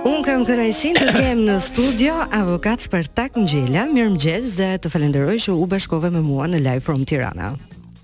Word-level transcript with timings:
Unë 0.00 0.22
kam 0.24 0.42
kënajsin 0.48 0.96
të 0.96 1.10
kem 1.12 1.42
në 1.44 1.58
studio 1.60 2.14
avokat 2.32 2.86
për 2.88 3.10
tak 3.16 3.34
në 3.36 3.42
gjela, 3.50 3.82
mirë 3.90 4.12
më 4.14 4.20
gjez 4.22 4.54
dhe 4.56 4.68
të 4.80 4.88
falenderoj 4.94 5.34
që 5.44 5.52
u 5.60 5.66
bashkove 5.68 6.08
me 6.14 6.22
mua 6.24 6.46
në 6.48 6.60
live 6.64 6.84
from 6.86 7.02
Tirana. 7.04 7.50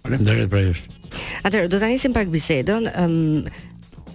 Falenderit 0.03 0.51
për 0.53 0.65
jesh. 0.67 0.83
Atër, 1.49 1.71
do 1.73 1.81
të 1.81 1.89
njësim 1.95 2.13
pak 2.13 2.29
bisedon, 2.33 2.91
um, 2.93 3.17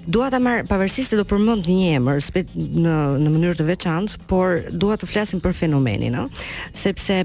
dua 0.05 0.29
ta 0.33 0.38
marr 0.39 0.62
pavarësisht 0.70 1.15
se 1.15 1.17
do 1.17 1.25
përmend 1.25 1.65
një 1.73 1.96
emër 1.97 2.21
në 2.54 2.96
në 3.25 3.33
mënyrë 3.33 3.57
të 3.64 3.70
veçantë, 3.73 4.21
por 4.29 4.59
dua 4.71 5.00
të 5.02 5.09
flasim 5.09 5.41
për 5.41 5.57
fenomenin, 5.63 6.11
ëh, 6.11 6.20
no? 6.20 6.73
sepse 6.77 7.23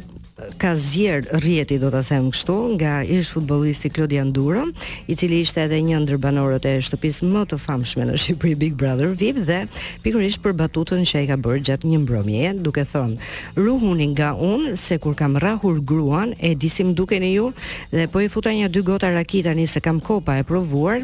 ka 0.60 0.74
zjer 0.76 1.24
rrjeti 1.32 1.78
do 1.80 1.88
ta 1.88 2.02
them 2.04 2.28
kështu 2.30 2.76
nga 2.76 3.00
ish 3.00 3.32
futbollisti 3.32 3.88
Klodi 3.90 4.18
Anduro, 4.20 4.66
i 5.08 5.16
cili 5.16 5.40
ishte 5.40 5.62
edhe 5.64 5.78
një 5.80 6.02
ndër 6.04 6.18
banorët 6.20 6.66
e 6.68 6.74
shtëpisë 6.84 7.24
më 7.32 7.44
të 7.48 7.58
famshme 7.62 8.04
në 8.04 8.18
Shqipëri 8.20 8.56
Big 8.60 8.74
Brother 8.76 9.14
VIP 9.16 9.40
dhe 9.48 9.62
pikërisht 10.04 10.42
për 10.44 10.56
batutën 10.60 11.06
që 11.08 11.22
ai 11.22 11.26
ka 11.30 11.38
bërë 11.40 11.64
gjatë 11.70 11.88
një 11.88 12.02
mbrëmje, 12.04 12.52
duke 12.66 12.84
thënë: 12.84 13.18
"Ruhuni 13.56 14.10
nga 14.12 14.34
unë 14.36 14.76
se 14.76 15.00
kur 15.00 15.16
kam 15.16 15.40
rrahur 15.40 15.80
gruan, 15.80 16.36
e 16.36 16.52
disim 16.54 16.92
dukeni 16.92 17.32
ju 17.38 17.48
dhe 17.96 18.04
po 18.12 18.20
i 18.20 18.28
futa 18.28 18.52
një 18.52 18.68
dy 18.68 18.84
gota 18.92 19.08
raki 19.16 19.40
tani 19.42 19.64
se 19.66 19.80
kam 19.80 20.00
kopa 20.00 20.36
e 20.36 20.44
provuar" 20.44 21.00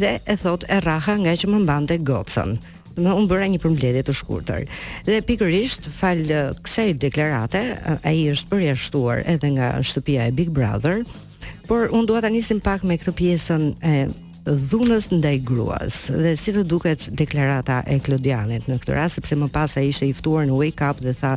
dhe 0.00 0.16
e 0.24 0.36
thotë 0.40 0.72
e 0.72 0.80
rraha 0.80 1.20
nga 1.20 1.36
që 1.36 1.46
më 1.52 1.58
mbante 1.68 2.00
gocën 2.00 2.79
më 3.04 3.14
unë 3.20 3.30
bëra 3.30 3.48
një 3.52 3.60
përmbledhje 3.62 4.04
të 4.08 4.14
shkurtër. 4.20 4.68
Dhe 5.08 5.20
pikërisht 5.28 5.90
fal 5.94 6.22
kësaj 6.66 6.90
deklarate, 7.02 7.62
ai 8.04 8.16
është 8.34 8.52
përjashtuar 8.54 9.24
edhe 9.34 9.52
nga 9.56 9.74
shtëpia 9.82 10.28
e 10.30 10.36
Big 10.40 10.50
Brother, 10.54 11.02
por 11.68 11.90
unë 11.94 12.08
dua 12.10 12.22
ta 12.24 12.30
nisim 12.32 12.60
pak 12.60 12.84
me 12.86 13.00
këtë 13.00 13.16
pjesën 13.20 13.70
e 13.82 13.94
dhunës 14.40 15.04
ndaj 15.12 15.34
gruas 15.46 16.06
dhe 16.08 16.30
si 16.40 16.50
të 16.56 16.62
duket 16.66 17.02
deklarata 17.12 17.82
e 17.92 17.98
Klodianit 18.02 18.64
në 18.70 18.78
këtë 18.80 18.94
rast 18.96 19.18
sepse 19.20 19.36
më 19.36 19.50
pas 19.52 19.74
ai 19.76 19.90
ishte 19.92 20.08
i 20.08 20.14
ftuar 20.16 20.46
në 20.48 20.56
wake 20.56 20.80
up 20.86 21.02
dhe 21.04 21.12
tha 21.14 21.34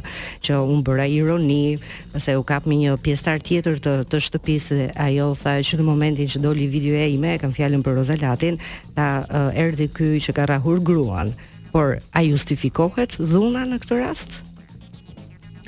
që 0.48 0.62
un 0.64 0.80
bëra 0.88 1.06
ironi 1.12 1.76
pse 2.16 2.38
u 2.40 2.46
kap 2.48 2.64
me 2.66 2.80
një 2.80 2.96
pjesëtar 3.04 3.44
tjetër 3.44 3.82
të 3.84 3.98
të 4.08 4.24
shtëpisë 4.30 4.80
ajo 5.10 5.28
tha 5.36 5.58
që 5.68 5.82
në 5.82 5.88
momentin 5.90 6.32
që 6.32 6.42
doli 6.48 6.72
video 6.78 6.96
e 7.04 7.12
ime 7.18 7.36
kam 7.44 7.54
fjalën 7.54 7.84
për 7.86 8.00
Rozalatin 8.00 8.58
ta 8.96 9.10
uh, 9.28 9.52
erdhi 9.52 9.92
ky 9.92 10.14
që 10.24 10.38
ka 10.40 10.48
rrahur 10.50 10.80
gruan 10.80 11.36
por 11.74 11.90
a 12.18 12.22
justifikohet 12.22 13.18
dhuna 13.34 13.66
në 13.74 13.80
këtë 13.82 13.98
rast? 14.00 14.40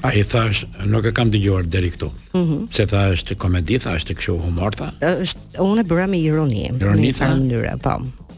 A 0.06 0.12
i 0.14 0.22
thash, 0.22 0.62
nuk 0.86 1.08
e 1.10 1.12
kam 1.18 1.32
të 1.34 1.40
gjohër 1.42 1.68
deri 1.76 1.90
këtu. 1.96 2.12
Mhm. 2.38 2.66
Se 2.78 2.86
tha 2.92 3.08
është 3.16 3.40
komedi, 3.42 3.80
tha 3.82 3.96
është 3.98 4.14
këshu 4.20 4.36
humor, 4.44 4.76
tha. 4.78 4.92
është, 5.02 5.64
unë 5.66 5.82
e 5.82 5.88
bëra 5.90 6.06
me 6.12 6.20
ironi. 6.22 6.68
Ironi, 6.80 7.12
tha? 7.18 7.32
Në 7.34 7.80
pa. 7.82 7.98
Po. 7.98 8.36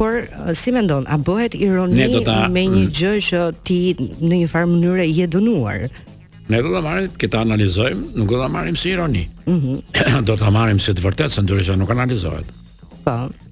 Por, 0.00 0.18
si 0.56 0.72
me 0.76 0.80
ndonë, 0.84 1.08
a 1.12 1.16
bëhet 1.24 1.56
ironi 1.56 2.06
me 2.52 2.64
një 2.74 2.84
gjë 3.00 3.14
që 3.28 3.40
ti 3.68 3.80
në 4.00 4.40
një 4.42 4.46
farë 4.52 4.68
mënyre 4.74 5.08
je 5.08 5.26
dënuar? 5.34 5.86
Ne 6.50 6.60
do 6.66 6.70
të 6.74 6.80
marrim, 6.84 7.12
këta 7.20 7.42
analizojmë, 7.46 8.08
nuk 8.18 8.32
do 8.32 8.40
të 8.42 8.48
marrim 8.56 8.76
si 8.80 8.92
ironi. 8.94 9.24
Mhm. 9.46 10.00
do 10.28 10.36
të 10.40 10.52
marrim 10.56 10.80
si 10.82 10.92
të 10.96 11.04
vërtet, 11.08 11.32
se 11.32 11.44
ndyrë 11.46 11.66
që 11.70 11.78
nuk 11.80 11.96
analizohet. 11.96 12.52
Pa. 13.06 13.20
Po. 13.28 13.48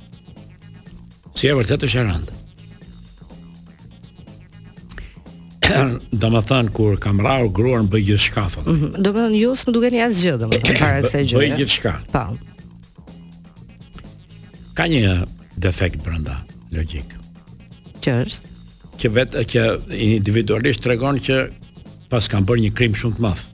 Si 1.38 1.48
e 1.48 1.54
vërtet 1.54 1.84
është 1.88 2.04
e 2.04 2.10
rëndë. 2.10 2.37
do 6.12 6.28
më 6.32 6.40
thënë, 6.48 6.70
kur 6.76 6.96
kam 7.02 7.20
rarë 7.24 7.50
gruar 7.54 7.82
në 7.84 7.90
bëj 7.92 8.04
gjithë 8.08 8.22
shka, 8.26 8.44
thënë. 8.54 8.66
Mm 8.66 8.78
-hmm. 8.78 9.02
Do 9.06 9.10
më 9.14 9.18
thënë, 9.20 9.38
ju 9.42 9.50
s'më 9.60 9.72
duke 9.74 9.90
një 9.94 10.00
asë 10.06 10.20
gjithë, 10.22 10.38
do 10.40 10.46
më 10.48 10.56
thënë, 10.64 10.78
para 10.80 11.00
kësaj 11.02 11.22
gjithë. 11.26 11.40
Bëj 11.40 11.50
gjithë 11.58 11.74
shka. 11.76 11.92
Pa. 12.12 12.22
Po. 12.24 12.36
Ka 14.78 14.84
një 14.84 15.26
defekt 15.66 15.98
brënda, 16.04 16.36
logikë. 16.76 17.16
Që 18.04 18.10
është? 18.24 18.46
Që 19.00 19.06
vetë, 19.18 19.42
që 19.52 19.62
individualisht 20.10 20.80
të 20.82 20.88
regonë 20.94 21.20
që 21.28 21.36
pas 22.10 22.28
kam 22.28 22.46
bërë 22.48 22.60
një 22.64 22.72
krim 22.78 22.94
shumë 22.94 23.16
të 23.16 23.20
mafë. 23.20 23.44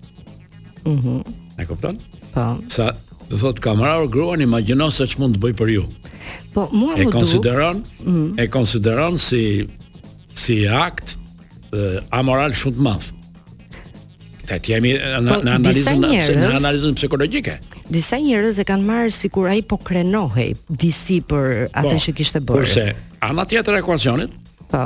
Mm 0.84 0.98
-hmm. 1.00 1.20
E 1.60 1.64
kuptonë? 1.66 1.98
Pa. 2.34 2.54
Po. 2.54 2.62
Sa, 2.68 2.90
do 3.28 3.36
thotë, 3.36 3.60
kam 3.60 3.80
rarë 3.82 4.08
gruar, 4.08 4.40
imagino 4.40 4.90
se 4.90 5.04
që 5.04 5.18
mund 5.18 5.36
të 5.36 5.40
bëj 5.44 5.54
për 5.60 5.68
ju. 5.78 5.84
Po, 6.52 6.68
mua 6.72 6.94
e 6.98 7.04
konsideron, 7.04 7.84
Mm 8.04 8.12
-hmm. 8.12 8.40
E 8.42 8.46
konsideron 8.48 9.18
si 9.18 9.68
si 10.34 10.68
akt 10.68 11.18
është 11.74 12.02
amoral 12.18 12.54
shumë 12.56 12.76
të 12.78 12.82
madh. 12.82 13.04
Ta 14.44 14.58
ti 14.60 14.72
jemi 14.74 14.94
në 14.96 15.24
po, 15.30 15.38
analizën 15.48 16.02
e 16.04 16.36
në 16.36 16.50
analizën 16.58 16.94
psikologjike. 16.98 17.54
Disa 17.92 18.18
njerëz 18.20 18.58
e 18.60 18.64
kanë 18.68 18.84
marrë 18.84 19.10
sikur 19.12 19.46
ai 19.48 19.62
po 19.68 19.76
krenohej 19.80 20.50
disi 20.68 21.20
për 21.20 21.70
atë 21.72 21.90
po, 21.94 22.00
që 22.04 22.12
kishte 22.18 22.42
bërë. 22.44 22.60
Kurse 22.60 22.94
ana 23.24 23.46
tjetër 23.48 23.78
e 23.78 23.80
ekuacionit? 23.80 24.34
Po. 24.70 24.82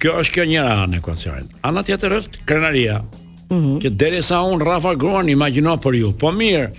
Kjo 0.00 0.14
është 0.20 0.34
kjo 0.36 0.46
njëra 0.50 0.72
anë 0.86 0.96
e 0.98 1.02
ekuacionit. 1.02 1.52
Ana 1.68 1.82
tjetër 1.84 2.16
është 2.20 2.44
krenaria. 2.48 3.02
Ëh. 3.02 3.54
Mhm. 3.54 3.76
Që 3.84 3.90
derisa 3.94 4.40
un 4.42 4.60
Rafa 4.64 4.94
gruan 4.98 5.28
imagjino 5.30 5.76
për 5.78 5.98
ju. 6.00 6.12
Po 6.18 6.32
mirë, 6.34 6.70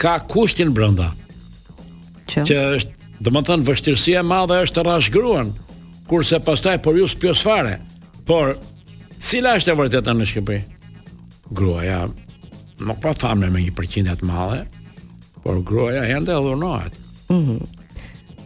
ka 0.00 0.16
kushtin 0.20 0.72
brenda. 0.74 1.12
Që 2.30 2.42
që 2.48 2.62
është 2.78 2.90
Dhe 3.16 3.30
më 3.32 3.40
thënë, 3.48 3.64
vështirësia 3.64 4.20
madhe 4.28 4.58
është 4.60 4.76
të 4.76 4.82
rashgruan 4.84 5.48
Kurse 6.10 6.36
pastaj 6.44 6.74
për 6.84 6.98
ju 6.98 7.06
së 7.08 7.18
pjosfare 7.22 7.78
Por, 8.28 8.50
Cila 9.22 9.54
është 9.56 9.72
e 9.72 9.76
vërteta 9.80 10.12
në 10.14 10.26
Shqipëri? 10.28 10.64
Gruaja 11.56 12.02
nuk 12.84 12.98
pa 13.00 13.10
po 13.10 13.14
thamë 13.16 13.48
me 13.54 13.62
një 13.62 13.72
përqindje 13.76 14.12
të 14.20 14.26
madhe, 14.28 14.60
por 15.44 15.60
gruaja 15.64 16.02
ende 16.18 16.34
dhunohet. 16.34 16.98
Mhm. 17.32 17.56
Mm 17.56 17.72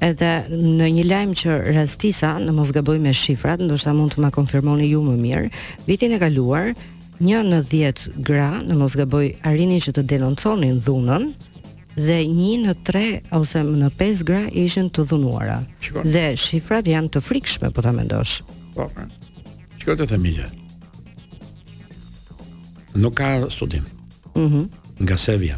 Edhe 0.01 0.29
në 0.49 0.87
një 0.97 1.03
lajmë 1.11 1.35
që 1.37 1.55
rastisa, 1.77 2.31
në 2.41 2.55
mos 2.57 2.71
gaboj 2.73 2.95
me 3.05 3.11
shifrat, 3.13 3.61
ndoshta 3.61 3.93
mund 3.93 4.15
të 4.15 4.23
ma 4.25 4.31
konfirmoni 4.33 4.87
ju 4.95 5.03
më 5.05 5.17
mirë, 5.21 5.51
vitin 5.85 6.15
e 6.17 6.21
kaluar, 6.23 6.71
një 7.21 7.43
në 7.51 7.59
10 7.69 8.07
gra, 8.31 8.47
në 8.65 8.79
mos 8.81 8.97
gaboj, 8.97 9.27
arini 9.51 9.77
që 9.85 9.93
të 9.99 10.07
denonconin 10.09 10.81
dhunën, 10.87 11.27
dhe 12.01 12.17
një 12.33 12.55
në 12.63 12.77
tre 12.89 13.05
ose 13.37 13.61
në 13.67 13.91
pes 14.01 14.23
gra 14.31 14.41
ishin 14.63 14.89
të 14.89 15.05
dhunuara. 15.11 15.59
Dhe 16.01 16.31
shifrat 16.47 16.89
janë 16.89 17.13
të 17.19 17.23
frikshme, 17.29 17.69
po 17.69 17.85
ta 17.85 17.93
mendosh. 17.93 18.39
Po, 18.73 18.89
po. 18.97 19.05
të 19.85 20.09
themi 20.15 20.33
nuk 22.95 23.15
ka 23.15 23.51
studim. 23.51 23.85
Mhm. 24.35 24.45
Mm 24.49 24.69
nga 25.01 25.17
se 25.17 25.37
vjen. 25.37 25.57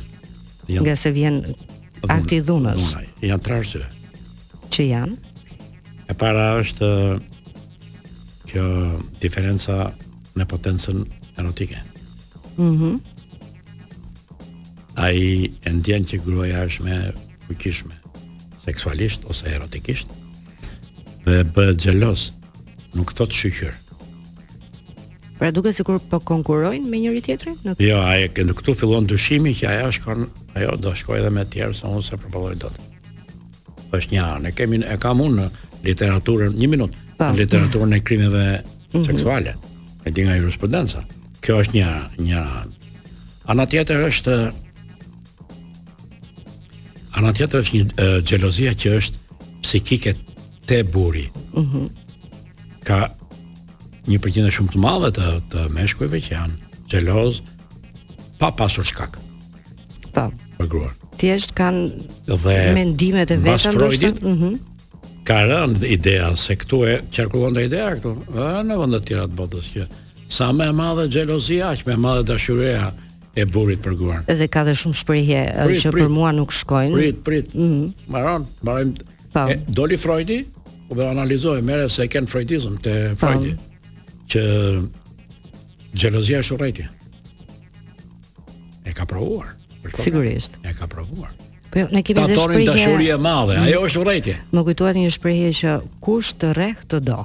Jan, 0.71 0.85
nga 0.85 0.97
se 0.97 1.11
vjen 1.11 1.43
akti 2.07 2.37
i 2.39 2.43
dhunës. 2.47 2.79
Dhunaj, 2.79 3.09
janë 3.27 3.43
tre 3.43 3.57
arsye. 3.59 3.89
Që 4.71 4.85
janë? 4.87 5.17
E 6.07 6.15
para 6.15 6.45
është 6.63 6.91
kjo 8.53 8.67
diferenca 9.21 9.89
në 10.39 10.47
potencën 10.47 11.03
erotike. 11.39 11.83
Mhm. 12.55 12.95
Mm 12.95 13.01
Ai 15.03 15.51
e 15.67 15.71
ndjen 15.73 16.05
që 16.07 16.21
gruaja 16.23 16.63
është 16.69 16.85
më 16.87 16.97
fuqishme 17.49 17.95
seksualisht 18.65 19.25
ose 19.27 19.49
erotikisht 19.51 20.07
dhe 21.25 21.41
bëhet 21.55 21.81
xhelos, 21.83 22.31
nuk 22.95 23.11
thot 23.17 23.33
shqyr. 23.35 23.73
Pra 25.43 25.51
duke 25.51 25.73
si 25.75 25.83
kur 25.83 25.97
po 25.99 26.21
konkurojnë 26.23 26.87
me 26.87 27.01
njëri 27.03 27.21
tjetërin? 27.27 27.57
Në... 27.67 27.73
Jo, 27.83 27.97
aje, 28.07 28.29
këndë 28.31 28.55
këtu 28.61 28.77
fillon 28.79 29.09
dëshimi 29.11 29.51
që 29.59 29.67
aja 29.73 29.89
kanë, 30.05 30.29
ajo 30.55 30.75
do 30.79 30.93
shkoj 30.95 31.17
edhe 31.19 31.31
me 31.35 31.43
tjerë, 31.51 31.75
sa 31.75 31.89
unë 31.91 32.05
se 32.07 32.15
përpëlloj 32.23 32.53
do 32.63 32.69
të. 32.71 32.85
është 33.99 34.15
një 34.15 34.21
anë, 34.35 34.53
e, 34.53 34.69
e 34.93 34.99
kam 35.03 35.23
unë 35.25 35.35
në 35.41 35.79
literaturën, 35.89 36.55
një 36.63 36.69
minutë, 36.77 37.01
po. 37.19 37.25
në 37.35 37.39
literaturën 37.41 37.97
e 37.97 37.99
krimeve 38.07 38.45
mhm. 38.53 39.03
seksuale, 39.09 39.57
e 40.07 40.13
di 40.15 40.27
nga 40.29 40.37
jurisprudenca. 40.39 41.03
Kjo 41.43 41.57
është 41.65 41.77
një 41.81 41.91
një 42.29 42.45
anë. 42.61 42.87
Ana 43.55 43.67
tjetër 43.73 44.07
është 44.13 44.37
Ana 47.19 47.33
tjetër 47.35 47.67
është 47.67 47.81
një 47.83 48.13
xhelozia 48.31 48.77
që 48.79 48.95
është 49.01 49.43
psikike 49.67 50.15
te 50.71 50.81
buri. 50.93 51.27
Mhm. 51.59 51.91
ka 52.87 53.05
një 54.11 54.19
përqindje 54.25 54.53
shumë 54.57 54.73
të 54.75 54.81
madhe 54.83 55.11
të 55.17 55.27
të 55.53 55.67
meshkujve 55.75 56.19
që 56.27 56.33
janë 56.35 56.77
xheloz 56.91 57.37
pa 58.41 58.49
pasur 58.59 58.87
shkak. 58.89 59.19
Po. 60.15 60.27
Po 60.59 60.67
grua. 60.67 60.91
Thjesht 61.21 61.53
kanë 61.57 61.87
dhe 62.43 62.57
mendimet 62.77 63.31
e 63.31 63.37
veta 63.45 63.73
ndoshta. 63.75 64.13
Mhm. 64.27 64.59
ka 65.23 65.39
rënë 65.47 65.85
ideja 65.87 66.37
se 66.37 66.55
këtu 66.59 66.79
e 66.91 66.97
qarkullon 67.15 67.55
dhe 67.55 67.63
ideja 67.71 67.93
këtu 67.95 68.11
e 68.35 68.47
në 68.67 68.75
vëndë 68.81 68.99
të 68.99 69.07
tjera 69.07 69.27
të 69.31 69.37
botës 69.39 69.69
që 69.71 69.85
sa 70.35 70.49
me 70.53 70.67
madhe 70.75 71.05
gjelozi 71.09 71.61
aq 71.63 71.85
me 71.87 71.95
madhe 71.95 72.25
dashurea 72.33 72.89
e 73.39 73.45
burit 73.45 73.79
për 73.85 73.95
guan 74.01 74.25
edhe 74.27 74.49
ka 74.51 74.65
dhe 74.67 74.75
shumë 74.75 74.99
shprehje 74.99 75.43
që 75.79 75.93
prit, 75.95 76.03
për 76.03 76.11
mua 76.11 76.33
nuk 76.35 76.51
shkojnë 76.53 76.99
prit, 76.99 77.21
prit, 77.25 77.55
mm 77.55 78.11
maron, 78.11 78.49
maron 78.67 78.91
po. 79.33 79.47
e, 79.47 79.61
doli 79.71 79.95
Freudi 79.97 80.43
dhe 80.91 81.07
analizohi 81.07 81.63
mere 81.63 81.87
se 81.89 82.03
e 82.03 82.11
ken 82.11 82.27
Freudizm 82.27 82.83
të 82.83 83.15
Freudi 83.15 83.55
po 83.55 83.72
që 84.31 84.43
xhelozia 85.95 86.43
është 86.43 86.57
urrëti. 86.57 86.87
E 88.87 88.95
ka 88.95 89.07
provuar. 89.07 89.55
Sigurisht. 89.99 90.59
E 90.65 90.75
ka 90.77 90.87
provuar. 90.87 91.33
Po 91.73 91.81
jo, 91.81 91.87
ne 91.93 92.03
kemi 92.05 92.21
edhe 92.21 92.37
shprehje. 92.37 92.69
Ta 92.69 92.75
dashuri 92.77 93.07
e 93.11 93.17
madhe, 93.19 93.57
ajo 93.65 93.81
është 93.89 94.03
urrëti. 94.03 94.35
Mm. 94.39 94.51
Më 94.57 94.65
kujtohet 94.69 94.99
një 95.01 95.13
shprehje 95.17 95.53
që 95.61 95.77
kush 96.05 96.33
të 96.41 96.51
rreh 96.59 96.83
të 96.91 96.99
do. 97.07 97.21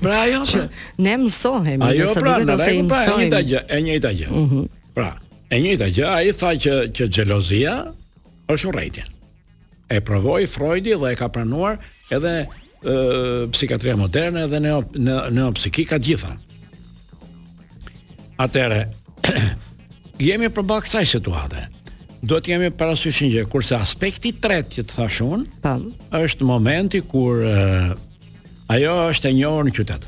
pra 0.00 0.20
ajo 0.26 0.40
që 0.48 0.62
pra. 0.66 0.84
ne 1.06 1.16
mësohemi, 1.24 1.84
ajo 1.88 2.06
nëse 2.06 2.22
pra, 2.22 2.34
të 2.36 2.44
mësohemi. 2.44 2.54
Ajo 2.56 2.88
pra, 2.88 3.02
e 3.02 3.16
njëjta 3.18 3.42
gjë, 3.50 3.62
e 3.76 3.80
njëjta 3.88 4.12
gjë. 4.20 4.30
Mhm. 4.30 4.56
Mm 4.58 4.68
pra, 4.92 5.10
e 5.48 5.58
njëjta 5.60 5.86
gjë, 5.88 6.08
ai 6.14 6.32
tha 6.36 6.50
që 6.64 6.72
që 6.96 7.06
xhelozia 7.14 7.74
është 8.52 8.68
urrëti. 8.72 9.04
E 9.92 10.00
provoi 10.00 10.46
Freudi 10.48 10.94
dhe 10.96 11.12
e 11.12 11.16
ka 11.16 11.28
pranuar 11.28 11.78
edhe 12.12 12.34
psikiatria 13.52 13.96
moderne 13.96 14.46
dhe 14.50 14.58
në 14.62 14.74
në 15.32 15.46
psikika 15.58 15.98
gjitha. 16.02 16.32
Atëre 18.42 18.86
jemi 20.26 20.50
përballë 20.50 20.86
kësaj 20.86 21.04
situate. 21.12 21.68
Duhet 22.22 22.46
jemi 22.52 22.68
parasysh 22.70 23.22
një 23.24 23.28
gjë, 23.34 23.44
kurse 23.50 23.78
aspekti 23.82 24.30
i 24.30 24.36
tretë 24.38 24.76
që 24.76 24.84
të 24.86 24.92
thash 24.96 25.22
unë, 25.26 25.76
është 26.14 26.46
momenti 26.46 27.00
kur 27.02 27.40
e, 27.42 27.54
ajo 28.70 28.92
është 29.10 29.30
e 29.30 29.32
njohur 29.40 29.66
në 29.66 29.72
qytet. 29.78 30.06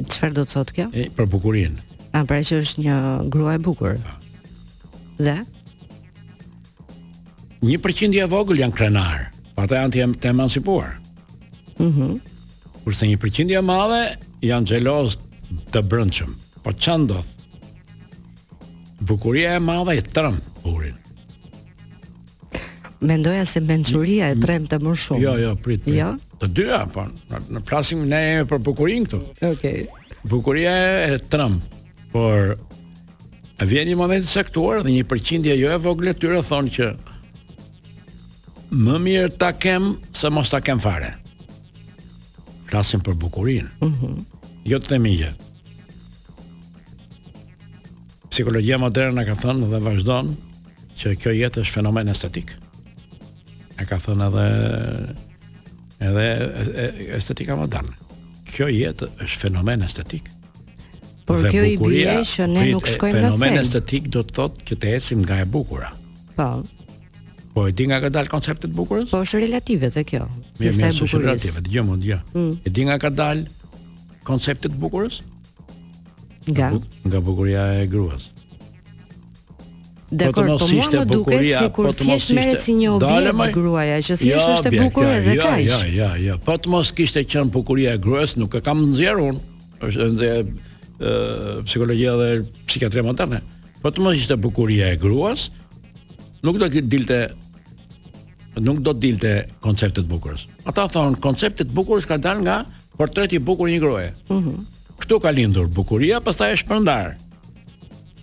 Çfarë 0.00 0.32
do 0.38 0.44
të 0.48 0.54
thotë 0.54 0.76
kjo? 0.78 0.86
E, 0.96 1.06
për 1.16 1.28
bukurinë. 1.32 1.84
A 2.16 2.24
pra 2.28 2.38
që 2.44 2.60
është 2.64 2.84
një 2.86 2.98
grua 3.32 3.58
e 3.58 3.60
bukur. 3.64 3.98
Po. 4.00 4.94
Dhe 5.20 5.38
1% 7.68 8.16
e 8.16 8.30
vogël 8.32 8.62
janë 8.64 8.72
krenar 8.78 9.29
ata 9.64 9.80
janë 9.80 9.96
të, 9.96 10.04
të 10.24 10.30
emancipuar. 10.34 10.94
Mhm. 11.78 11.88
Mm 11.88 12.18
Kurse 12.80 13.04
një 13.06 13.18
përqindja 13.20 13.60
madhe 13.62 13.98
janë 14.42 14.70
xheloz 14.70 15.18
të 15.72 15.82
brëndshëm 15.88 16.30
Po 16.64 16.72
çan 16.72 17.04
Bukuria 19.06 19.54
e 19.56 19.60
madhe 19.60 19.98
e 19.98 20.02
trëm 20.08 20.38
urin 20.68 20.96
Mendoja 23.04 23.44
se 23.46 23.60
menquria 23.60 24.30
e 24.32 24.36
trem 24.40 24.64
të 24.68 24.76
më 24.80 24.90
shumë. 25.02 25.20
Jo, 25.24 25.30
jo, 25.40 25.52
prit. 25.64 25.80
prit. 25.84 25.94
Jo. 26.02 26.10
Të 26.42 26.48
dyja, 26.56 26.80
po 26.92 27.04
në 27.52 27.62
plasim 27.68 28.02
ne 28.08 28.18
jemi 28.22 28.48
për 28.50 28.58
bukurin 28.64 29.06
këtu. 29.08 29.20
Okej. 29.38 29.52
Okay. 29.52 30.18
Bukuria 30.28 30.74
e 31.14 31.16
trëm, 31.32 31.54
por 32.12 32.56
vjen 33.70 33.88
një 33.92 33.96
moment 34.00 34.28
sektuar 34.28 34.82
dhe 34.84 34.92
një 34.92 35.04
përqindja 35.08 35.56
jo 35.60 35.72
e 35.76 35.80
vogël 35.80 36.12
tyre 36.16 36.42
thonë 36.44 36.74
që 36.76 36.90
më 38.70 38.98
mirë 39.02 39.30
ta 39.40 39.50
kem 39.58 39.92
se 40.16 40.30
mos 40.30 40.50
ta 40.52 40.60
kem 40.62 40.78
fare. 40.82 41.12
Flasim 42.70 43.02
për 43.02 43.16
bukurinë. 43.18 43.70
Mhm. 43.82 44.20
Jo 44.70 44.78
të 44.78 44.92
themi 44.94 45.16
gjë. 45.18 45.32
Psikologjia 48.30 48.78
moderne 48.78 49.24
ka 49.26 49.34
thënë 49.34 49.70
dhe 49.72 49.80
vazhdon 49.82 50.36
që 51.00 51.16
kjo 51.18 51.30
jetë 51.34 51.64
është 51.64 51.72
fenomen 51.80 52.08
estetik. 52.12 52.52
E 53.80 53.84
ka 53.88 53.98
thënë 53.98 54.26
edhe 54.26 55.16
edhe 56.00 57.14
estetika 57.18 57.56
moderne. 57.58 57.94
Kjo 58.50 58.68
jetë 58.70 59.08
është 59.26 59.38
fenomen 59.48 59.82
estetik. 59.86 60.30
Por 61.26 61.42
dhe 61.42 61.50
kjo 61.52 61.66
bukuria, 61.78 62.14
i 62.14 62.16
bie 62.16 62.24
që 62.26 62.46
ne 62.50 62.68
nuk 62.72 62.86
shkojmë 62.90 63.18
në 63.18 63.26
fenomen 63.26 63.58
estetik 63.60 64.08
do 64.14 64.22
të 64.26 64.34
thotë 64.38 64.62
që 64.70 64.76
të 64.82 64.94
ecim 64.98 65.22
nga 65.26 65.40
e 65.40 65.44
bukura. 65.46 65.90
Po. 66.36 66.62
Po 67.54 67.66
e 67.66 67.74
di 67.74 67.82
nga 67.90 67.98
ka 67.98 68.08
dal 68.14 68.30
koncepti 68.30 68.68
i 68.70 68.74
bukurës? 68.74 69.10
Po 69.10 69.18
është 69.24 69.38
relative 69.46 69.90
te 69.90 70.04
kjo. 70.06 70.26
Mirë, 70.60 70.70
mirë, 70.76 70.98
është 71.06 71.18
relative. 71.20 71.62
Dgjoj 71.66 71.84
mund, 71.88 72.06
ja. 72.06 72.20
Mm. 72.30 72.52
E 72.62 72.70
di 72.74 72.84
nga 72.86 72.96
ka 73.02 73.10
dal 73.10 73.42
koncepti 74.28 74.70
i 74.70 74.76
bukurës? 74.78 75.18
Nga 76.50 76.68
nga 77.10 77.18
bukuria 77.20 77.64
e 77.82 77.88
gruas. 77.90 78.30
Dekor, 80.10 80.46
po, 80.50 80.56
po 80.58 80.66
mua 80.74 80.88
më 80.90 81.04
duket 81.06 81.42
sikur 81.54 81.86
po 81.86 81.92
thjesht 81.94 82.32
merret 82.34 82.62
si 82.64 82.72
një 82.74 82.88
obje 82.98 83.30
me 83.34 83.44
gruaja, 83.54 84.00
që 84.02 84.14
thjesht 84.22 84.48
është 84.56 84.70
e 84.72 84.78
bukur 84.80 85.06
edhe 85.06 85.34
kaq. 85.38 85.60
Ja, 85.66 85.82
ja, 85.98 86.08
ja, 86.18 86.38
Po 86.46 86.56
të 86.58 86.70
mos 86.72 86.90
kishte 86.98 87.22
qen 87.30 87.50
bukuria 87.54 87.92
e 87.94 88.00
gruas, 88.02 88.34
nuk 88.38 88.54
e 88.58 88.62
kam 88.62 88.82
nxjerrun. 88.90 89.38
Është 89.86 90.08
ndje 90.16 90.32
ë 90.38 91.60
psikologjia 91.66 92.16
dhe 92.18 92.30
psikiatria 92.70 93.06
moderne. 93.06 93.38
Po 93.84 93.92
të 93.94 94.02
mos 94.02 94.18
ishte 94.18 94.34
bukuria 94.34 94.90
e 94.96 94.98
gruas, 94.98 95.46
nuk 96.46 96.58
do 96.60 96.66
të 96.70 96.82
dilte 96.88 97.20
nuk 98.60 98.80
do 98.84 98.92
të 98.96 99.00
dilte 99.04 99.32
konceptet 99.64 100.08
bukurës. 100.10 100.46
Ata 100.68 100.86
thonë 100.92 101.20
konceptet 101.24 101.70
bukurës 101.76 102.06
ka 102.08 102.18
dalë 102.20 102.44
nga 102.46 102.58
portreti 102.98 103.38
i 103.38 103.42
bukur 103.42 103.70
një 103.70 103.80
groje. 103.82 104.12
Mhm. 104.32 104.38
Mm 104.52 104.68
ka 105.10 105.30
lindur 105.34 105.66
bukuria, 105.66 106.20
pastaj 106.22 106.52
e 106.52 106.56
shpërndar 106.60 107.14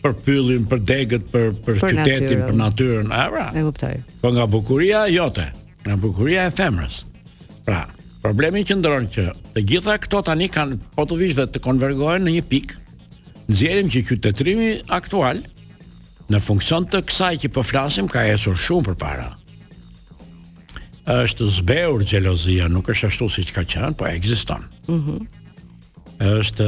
për 0.02 0.14
pyllin, 0.24 0.64
për 0.70 0.80
degët, 0.88 1.24
për 1.34 1.50
për, 1.66 1.80
për 1.80 1.80
qytetin, 1.98 2.44
për 2.48 2.56
natyrën, 2.62 3.10
a 3.12 3.26
pra. 3.34 3.48
E 3.52 3.64
kuptoj. 3.66 3.90
Po 4.22 4.32
nga 4.32 4.46
bukuria 4.48 5.02
jote, 5.12 5.50
nga 5.84 5.98
bukuria 6.00 6.46
e 6.48 6.52
femrës. 6.56 7.02
Pra, 7.68 7.82
problemi 8.24 8.64
që 8.64 8.78
ndron 8.80 9.10
që 9.12 9.26
të 9.58 9.66
gjitha 9.68 9.98
këto 10.06 10.22
tani 10.30 10.48
kanë 10.48 10.80
po 10.96 11.04
të 11.04 11.18
vish 11.26 11.36
dhe 11.36 11.50
të 11.58 11.64
konvergojnë 11.68 12.24
në 12.30 12.38
një 12.38 12.46
pikë. 12.56 12.80
Nxjerrim 13.52 13.92
që 13.92 14.06
qytetërimi 14.12 14.72
aktual, 14.88 15.44
në 16.32 16.42
funksion 16.44 16.88
të 16.92 17.04
kësaj 17.08 17.34
që 17.46 17.50
po 17.56 17.64
flasim 17.66 18.08
ka 18.12 18.26
ecur 18.34 18.58
shumë 18.60 18.90
përpara. 18.92 19.28
Është 21.08 21.46
zbeur 21.60 22.04
xhelozia, 22.04 22.66
nuk 22.72 22.90
është 22.92 23.08
ashtu 23.12 23.30
siç 23.32 23.54
ka 23.56 23.64
qenë, 23.64 23.94
po 24.00 24.08
ekziston. 24.14 24.66
Mhm. 24.92 25.02
Mm 25.22 25.36
është 26.18 26.66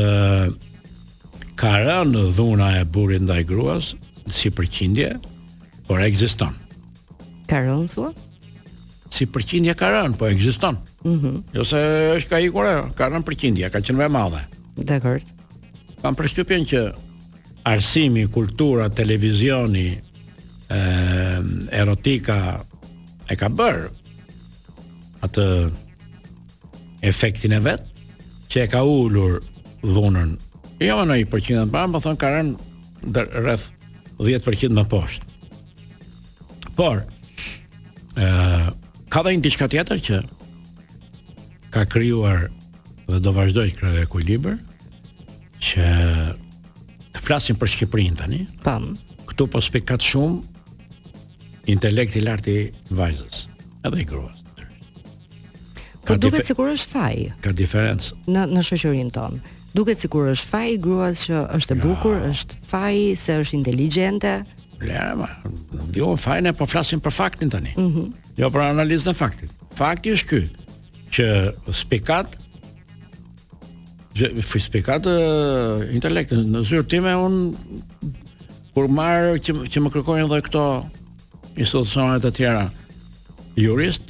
ka 1.57 1.69
rënë 1.81 2.21
dhuna 2.38 2.67
e 2.81 2.83
burrit 2.85 3.23
ndaj 3.25 3.47
gruas 3.50 3.88
si 4.29 4.51
përqindje, 4.53 5.15
por 5.88 6.03
ekziston. 6.05 6.51
Ka 7.50 7.63
rënë 7.65 7.88
thua? 7.89 8.12
Si 9.09 9.25
përqindje 9.25 9.73
ka 9.73 9.89
rënë, 9.95 10.19
po 10.21 10.27
ekziston. 10.29 10.77
Mhm. 11.03 11.13
Mm 11.13 11.44
jo 11.57 11.65
se 11.65 11.79
është 12.19 12.29
ka 12.29 12.38
ikur, 12.45 12.69
ka 12.94 13.09
rënë 13.09 13.25
përqindje, 13.25 13.71
ka 13.73 13.81
qenë 13.81 13.97
më 13.97 14.05
e 14.05 14.09
madhe. 14.19 14.44
Dakor. 14.77 15.17
Kam 16.05 16.13
përshtypjen 16.15 16.69
që 16.69 16.85
arsimi, 17.69 18.27
kultura, 18.30 18.89
televizioni, 18.89 19.89
e, 20.68 20.75
eh, 20.75 21.42
erotika 21.81 22.38
e 23.30 23.38
ka 23.38 23.50
bërë 23.50 23.88
atë 25.27 25.45
efektin 27.10 27.54
e 27.57 27.62
vet 27.63 27.86
që 28.50 28.63
e 28.63 28.68
ka 28.74 28.81
ulur 28.86 29.39
dhunën. 29.86 30.36
Jo 30.81 31.01
në 31.06 31.19
i 31.24 31.27
përqindën 31.30 31.69
të 31.74 31.86
më 31.94 32.04
thonë 32.06 32.21
ka 32.21 32.33
rënë 32.36 33.24
rrëth 33.25 33.68
10% 34.19 34.75
më 34.77 34.86
poshtë. 34.94 35.25
Por, 36.80 37.04
e, 37.06 38.25
eh, 38.25 38.69
ka 39.10 39.24
dhe 39.25 39.36
një 39.36 39.45
diçka 39.45 39.68
tjetër 39.69 40.00
që 40.10 40.19
ka 41.74 41.86
kryuar 41.86 42.50
dhe 43.10 43.19
do 43.25 43.31
vazhdoj 43.33 43.72
të 43.81 43.95
e 44.04 44.06
kujliber, 44.10 44.56
që 45.65 45.86
të 47.16 47.22
flasim 47.25 47.58
për 47.60 47.72
Shqipërinë 47.74 48.18
tani. 48.20 48.42
Pam. 48.63 48.92
Ktu 49.30 49.48
po 49.51 49.62
spikat 49.63 50.04
shumë 50.04 51.70
intelekt 51.72 52.16
i 52.18 52.24
lartë 52.25 52.51
i 52.51 52.96
vajzës, 52.98 53.44
edhe 53.86 54.00
i 54.01 54.06
gruas. 54.10 54.36
Po 56.08 56.16
duket 56.18 56.48
sikur 56.50 56.72
është 56.74 56.89
faj. 56.96 57.16
Ka 57.46 57.51
diferencë. 57.54 58.16
Në 58.34 58.48
në 58.50 58.63
shoqërinë 58.66 59.12
tonë. 59.18 59.42
Duket 59.78 60.01
sikur 60.01 60.32
është 60.32 60.48
faji 60.50 60.78
gruas 60.82 61.28
që 61.28 61.44
është 61.54 61.75
e 61.75 61.80
bukur, 61.84 62.16
është 62.32 62.58
faji 62.72 63.04
se 63.22 63.36
është 63.44 63.56
inteligjente. 63.60 64.32
Lera, 64.82 65.12
ma, 65.20 65.28
nuk 65.75 65.92
dihon 65.94 66.16
jo, 66.16 66.16
faj, 66.18 66.39
ne 66.48 66.56
po 66.58 66.66
flasim 66.72 67.01
për 67.04 67.13
faktin 67.18 67.54
tani. 67.54 67.75
Mm 67.78 68.08
Jo 68.39 68.48
për 68.56 68.62
analizën 68.70 69.12
e 69.12 69.13
faktit. 69.20 69.50
Fakti 69.75 70.13
është 70.16 70.28
ky 70.30 70.44
që 71.12 71.25
spikat 71.75 72.38
Gjë, 74.18 74.42
fisifikat 74.44 75.06
e 75.10 75.18
intelekt, 75.94 76.34
në 76.34 76.63
zyrë 76.68 76.88
time 76.89 77.13
unë, 77.24 77.82
por 78.74 78.89
marë 78.92 79.36
që, 79.46 79.58
që 79.70 79.84
më 79.86 79.92
kërkojnë 79.94 80.28
dhe 80.32 80.42
këto 80.50 80.63
institucionet 81.60 82.25
e 82.25 82.32
tjera, 82.34 82.66
jurist, 83.60 84.10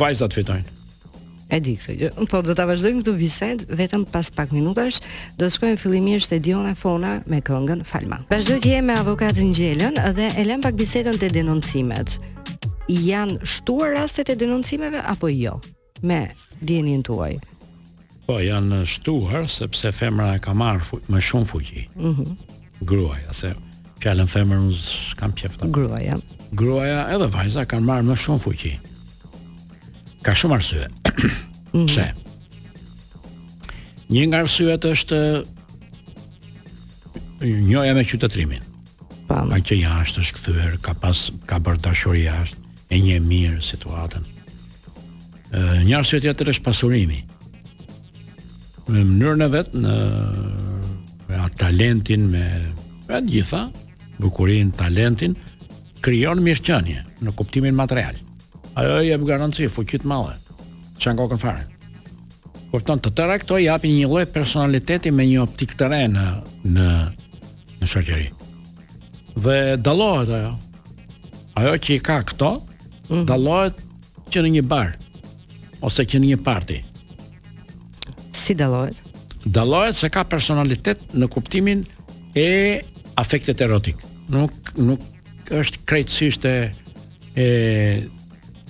vajzat 0.00 0.34
fitojnë. 0.34 0.70
E 1.54 1.58
di 1.62 1.74
këtë 1.76 1.94
gjë. 2.00 2.08
Po 2.32 2.40
do 2.42 2.54
ta 2.56 2.64
vazhdojmë 2.66 3.02
këtë 3.02 3.14
bisedë 3.20 3.76
vetëm 3.78 4.06
pas 4.10 4.30
pak 4.32 4.50
minutash. 4.56 5.02
Do 5.38 5.44
të 5.46 5.52
shkojmë 5.54 5.78
fillimisht 5.78 6.32
te 6.32 6.38
Diona 6.42 6.72
Fona 6.74 7.18
me 7.30 7.38
këngën 7.44 7.84
Falma. 7.86 8.22
Vazhdoj 8.32 8.58
të 8.64 8.80
me 8.82 8.96
avokatin 8.98 9.52
Gjelën 9.54 10.00
dhe 10.16 10.32
e 10.40 10.46
lëm 10.48 10.64
pak 10.64 10.74
bisedën 10.80 11.20
te 11.20 11.28
denoncimet. 11.30 12.16
Janë 12.90 13.38
shtuar 13.46 13.94
rastet 14.00 14.32
e 14.34 14.38
denoncimeve 14.40 15.04
apo 15.04 15.30
jo? 15.30 15.60
Me 16.02 16.24
dijenin 16.64 17.02
tuaj. 17.04 17.36
Po, 18.24 18.38
janë 18.40 18.84
shtuar 18.88 19.44
sepse 19.52 19.90
femra 19.92 20.30
e 20.38 20.40
ka 20.42 20.54
marrë 20.56 21.02
më 21.12 21.22
shumë 21.28 21.48
fuqi. 21.52 21.88
Mhm. 21.96 22.36
gruaja 22.84 23.32
se 23.32 23.48
fjalën 24.02 24.26
femër 24.28 24.58
unë 24.60 25.14
kam 25.16 25.32
qefta. 25.38 25.68
Gruaja. 25.72 26.16
Gruaja 26.58 27.04
edhe 27.14 27.28
vajza 27.32 27.62
kanë 27.70 27.84
marrë 27.86 28.08
më 28.10 28.16
shumë 28.18 28.42
fuqi. 28.42 28.72
Ka 30.22 30.32
shumë 30.36 30.54
arsye. 30.58 30.88
Mhm. 31.74 31.90
Një 34.08 34.26
nga 34.26 34.38
arsyet 34.46 34.84
është 34.86 35.18
njëoja 37.42 37.94
me 37.98 38.04
qytetrimin. 38.06 38.62
Pa. 39.26 39.40
që 39.58 39.74
jashtë 39.82 40.20
është 40.22 40.36
kthyer, 40.38 40.76
ka 40.84 40.94
pas 40.94 41.32
ka 41.46 41.58
bërë 41.58 41.80
dashuri 41.82 42.22
jashtë, 42.28 42.56
e 42.94 42.96
një 43.02 43.18
mirë 43.26 43.58
situatën. 43.58 44.22
Ëh, 45.50 45.82
një 45.90 45.98
arsye 45.98 46.20
tjetër 46.22 46.52
është 46.54 46.62
pasurimi 46.62 47.24
me 48.88 49.00
mënyrën 49.02 49.44
e 49.44 49.48
vet 49.52 49.70
në 49.74 49.94
me 51.28 51.38
atë 51.40 51.58
talentin 51.62 52.26
me 52.30 52.42
me 53.08 53.20
gjitha 53.24 53.64
bukurinë, 54.20 54.74
talentin 54.78 55.34
krijon 56.04 56.42
mirëqenie 56.44 57.00
në 57.24 57.32
kuptimin 57.38 57.76
material. 57.76 58.16
Ajo 58.78 58.98
i 59.04 59.08
jep 59.10 59.24
garanci 59.26 59.66
fuqi 59.72 60.00
të 60.02 60.08
madhe. 60.10 60.36
Çan 61.00 61.16
kokën 61.18 61.40
fare. 61.40 61.64
Kupton 62.70 63.00
të 63.00 63.12
tëra 63.16 63.38
këto 63.40 63.58
i 63.60 63.66
japin 63.68 63.96
një 63.96 64.08
lloj 64.10 64.26
personaliteti 64.34 65.10
me 65.14 65.26
një 65.30 65.40
optik 65.46 65.76
të 65.78 65.88
re 65.92 66.02
në 66.12 66.24
në 66.76 66.88
në 67.80 67.90
shoqëri. 67.90 68.28
Dhe 69.34 69.58
dallohet 69.80 70.32
ajo. 70.38 70.54
Ajo 71.60 71.74
që 71.84 71.94
i 71.96 72.02
ka 72.02 72.20
këto, 72.28 72.50
mm. 73.10 73.24
dallohet 73.28 73.80
që 74.34 74.42
në 74.42 74.54
një 74.56 74.66
bar 74.70 74.94
ose 75.84 76.04
që 76.08 76.20
në 76.20 76.32
një 76.34 76.40
parti 76.46 76.80
si 78.36 78.52
dallohet? 78.58 78.94
Dallohet 79.46 79.96
se 79.98 80.08
ka 80.12 80.24
personalitet 80.24 81.02
në 81.14 81.28
kuptimin 81.32 81.84
e 82.38 82.46
afektet 83.20 83.60
erotik. 83.62 84.00
Nuk 84.32 84.72
nuk 84.78 85.50
është 85.52 85.82
krejtësisht 85.90 86.46
e 86.50 86.56
e 87.36 87.46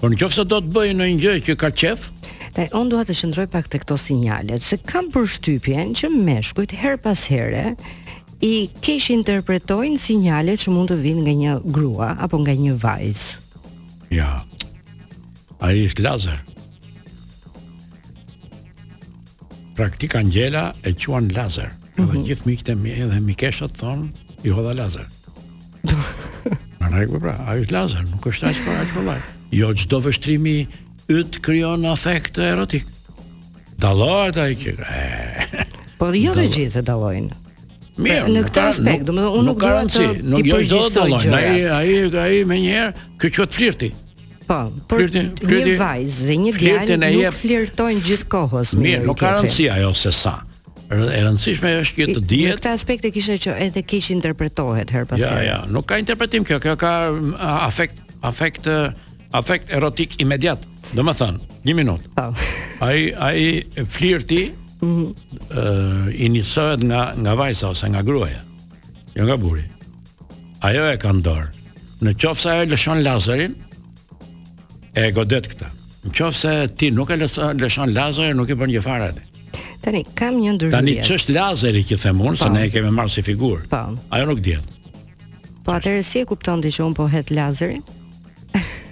Por 0.00 0.10
nëse 0.14 0.46
do 0.48 0.58
të 0.64 0.72
bëjë 0.74 0.96
në 0.96 1.08
një 1.12 1.20
gjë 1.22 1.34
që 1.48 1.56
ka 1.60 1.70
qef, 1.76 2.06
tani 2.56 2.70
on 2.80 2.88
dua 2.92 3.04
të 3.06 3.14
shndroj 3.20 3.44
pak 3.52 3.68
tek 3.72 3.84
këto 3.84 3.96
sinjalet, 4.00 4.64
se 4.64 4.80
kam 4.90 5.10
përshtypjen 5.12 5.92
që 6.00 6.08
meshkujt 6.10 6.72
her 6.80 6.96
pas 7.00 7.22
here 7.30 7.74
i 8.40 8.70
kesh 8.80 9.10
interpretojnë 9.12 9.98
sinjale 10.00 10.54
që 10.60 10.72
mund 10.72 10.88
të 10.92 10.96
vinë 11.02 11.22
nga 11.28 11.32
një 11.40 11.54
grua 11.76 12.10
apo 12.24 12.38
nga 12.40 12.54
një 12.56 12.76
vajz. 12.80 13.24
Ja. 14.14 14.40
A 15.60 15.72
i 15.76 15.82
është 15.90 16.06
lazer. 16.06 16.38
Praktik 19.76 20.16
angjela 20.16 20.70
e 20.84 20.92
quan 20.94 21.28
lazer. 21.36 21.70
Mm 21.74 22.04
-hmm. 22.04 22.10
Dhe 22.10 22.18
mhm. 22.18 22.24
gjithë 22.26 22.46
miqtë 22.48 22.72
e 22.72 22.74
mi 22.74 22.90
edhe 22.90 23.20
mi 23.20 23.34
keshë 23.34 23.68
të 23.68 23.76
thonë 23.82 24.08
i 24.44 24.48
hodha 24.48 24.72
lazer. 24.72 25.06
në 26.90 27.20
pra, 27.20 27.36
a 27.46 27.56
i 27.56 27.60
është 27.64 27.72
lazer. 27.72 28.02
Nuk 28.10 28.26
është 28.26 28.48
ashtë 28.48 28.64
për 28.64 28.80
ashtë 28.80 28.94
për 28.94 29.20
Jo, 29.52 29.74
çdo 29.74 30.00
vështrimi 30.00 30.66
ytë 31.08 31.40
kryon 31.42 31.84
afekt 31.84 32.38
erotik. 32.38 32.84
Dalojt 33.78 34.36
a 34.36 34.48
i 34.48 34.54
kërë. 34.56 34.86
Por 35.98 36.14
jo 36.14 36.34
dhe 36.34 36.48
gjithë 36.48 36.82
dalojnë. 36.82 37.39
Mirë, 38.04 38.28
në 38.32 38.42
këtë 38.48 38.62
aspekt, 38.66 39.06
do 39.08 39.12
të 39.12 39.20
thonë 39.20 39.38
unë 39.38 39.48
nuk 39.48 39.60
do 39.60 39.80
të 39.92 40.04
nuk 40.24 40.46
jo 40.48 40.60
do 40.70 40.78
të 40.84 40.92
thonë, 40.96 41.32
ai 41.36 41.50
ai 41.74 41.98
ai 42.22 42.44
më 42.48 42.58
njëherë 42.62 43.08
kjo 43.20 43.30
qoftë 43.36 43.58
flirti. 43.58 43.88
Po, 44.46 44.58
për 44.90 44.98
flirti, 45.02 45.24
flirti, 45.40 45.72
një 45.72 45.74
vajzë 45.80 46.28
dhe 46.28 46.36
një 46.44 46.52
djalë 46.56 46.98
nuk 47.02 47.36
flirtojnë 47.40 48.04
gjithë 48.08 48.30
kohës. 48.34 48.72
Mirë, 48.86 49.02
nuk 49.08 49.20
ka 49.20 49.34
rëndësi 49.36 49.68
ajo 49.74 49.92
se 50.04 50.12
sa. 50.16 50.36
E 50.90 51.00
rëndësishme 51.10 51.70
është 51.82 51.98
kjo 51.98 52.06
të 52.16 52.22
dihet. 52.26 52.56
Këtë 52.56 52.70
aspekt 52.74 53.04
e 53.06 53.12
kisha 53.14 53.36
që 53.44 53.52
edhe 53.66 53.84
keq 53.86 54.08
interpretohet 54.16 54.90
her 54.96 55.04
pas 55.10 55.20
here. 55.22 55.44
Jo, 55.44 55.44
jo, 55.52 55.60
nuk 55.74 55.86
ka 55.90 56.00
interpretim 56.02 56.42
kjo, 56.48 56.58
kjo 56.64 56.74
ka 56.82 56.90
afekt 57.52 58.00
afekt 58.26 58.66
afekt 59.38 59.70
erotik 59.76 60.16
imediat. 60.24 60.64
Domethën, 60.90 61.36
1 61.70 61.76
minutë. 61.78 62.08
Po. 62.16 62.30
Ai 62.82 63.12
ai 63.22 63.84
flirti 63.86 64.48
Ëh, 64.80 66.08
iniciohet 66.24 66.80
nga 66.88 67.12
nga 67.12 67.32
vajza 67.36 67.68
ose 67.68 67.84
nga 67.92 68.00
gruaja. 68.02 68.40
Jo 69.12 69.28
nga 69.28 69.36
burri. 69.36 69.64
Ajo 70.64 70.86
e 70.88 70.96
ka 71.00 71.12
në 71.12 71.20
dorë. 71.26 71.48
Në 72.00 72.14
qoftë 72.16 72.40
se 72.40 72.52
ajo 72.54 72.68
lëshon 72.72 73.02
lazerin, 73.04 73.54
e 74.96 75.10
godet 75.12 75.50
këtë. 75.52 75.68
Në 76.06 76.14
qoftë 76.16 76.38
se 76.40 76.54
ti 76.80 76.88
nuk 76.96 77.12
e 77.12 77.18
lëshon, 77.20 77.60
lëshon 77.60 77.92
lazerin, 77.92 78.38
nuk 78.40 78.48
e 78.48 78.56
bën 78.60 78.72
gjë 78.72 78.84
fare 78.86 79.10
atë. 79.12 79.26
Tani 79.84 80.02
kam 80.16 80.40
një 80.40 80.56
ndërtim. 80.56 80.76
Tani 80.76 80.96
ç'është 81.04 81.36
lazeri 81.36 81.84
që 81.88 82.00
them 82.02 82.24
unë, 82.24 82.40
se 82.40 82.48
po. 82.48 82.54
ne 82.56 82.66
e 82.68 82.72
kemi 82.72 82.92
marrë 82.96 83.14
si 83.18 83.24
figurë. 83.30 83.68
Po. 83.72 83.82
Ajo 84.16 84.30
nuk 84.32 84.40
dihet. 84.40 84.64
Po 85.64 85.76
atëherë 85.76 86.04
si 86.04 86.24
e 86.24 86.28
kupton 86.28 86.64
ti 86.64 86.72
që 86.72 86.88
un 86.88 86.96
po 86.96 87.08
het 87.12 87.28
lazerin? 87.36 87.84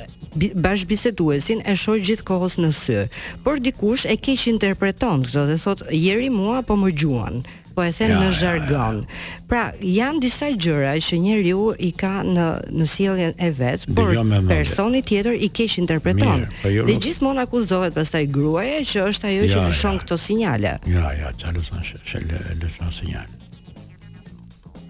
bash 0.59 0.83
e 1.65 1.75
shoh 1.75 2.01
gjithkohës 2.07 2.59
në 2.59 2.69
sy, 2.75 2.95
por 3.43 3.59
dikush 3.63 4.05
e 4.11 4.17
keq 4.19 4.43
interpreton 4.51 5.23
këtë 5.23 5.45
dhe 5.51 5.55
thotë 5.63 5.93
jeri 5.95 6.29
mua 6.29 6.59
apo 6.61 6.75
më 6.75 6.91
gjuan 6.99 7.43
po 7.75 7.83
e 7.83 7.91
them 7.91 8.11
ja, 8.11 8.17
në 8.21 8.29
jargon. 8.41 9.01
Ja, 9.01 9.03
ja. 9.03 9.43
Pra, 9.49 9.61
janë 9.83 10.21
disa 10.23 10.47
gjëra 10.55 10.93
që 11.03 11.19
njeriu 11.21 11.63
i 11.77 11.91
ka 11.99 12.13
në 12.25 12.47
në 12.79 12.87
sjelljen 12.89 13.35
e 13.37 13.51
vet, 13.59 13.83
por 13.97 14.11
jo 14.15 14.23
personi 14.47 15.03
tjetër 15.05 15.35
i 15.45 15.49
keq 15.59 15.75
interpreton. 15.83 16.45
Po 16.63 16.71
jo, 16.71 16.87
dhe 16.87 16.95
gjithmonë 17.03 17.43
akuzohet 17.45 17.93
pastaj 17.97 18.25
gruaja 18.35 18.79
që 18.91 19.05
është 19.11 19.31
ajo 19.33 19.45
ja, 19.45 19.51
që 19.53 19.63
lëshon 19.67 19.97
ja. 19.99 20.03
këto 20.05 20.17
sinjale. 20.25 20.73
Jo, 20.87 20.97
ja, 21.03 21.11
jo, 21.19 21.23
ja, 21.23 21.33
çfarë 21.41 21.63
lëshon 21.63 22.29
lëshon 22.63 22.93
sinjale. 22.99 23.41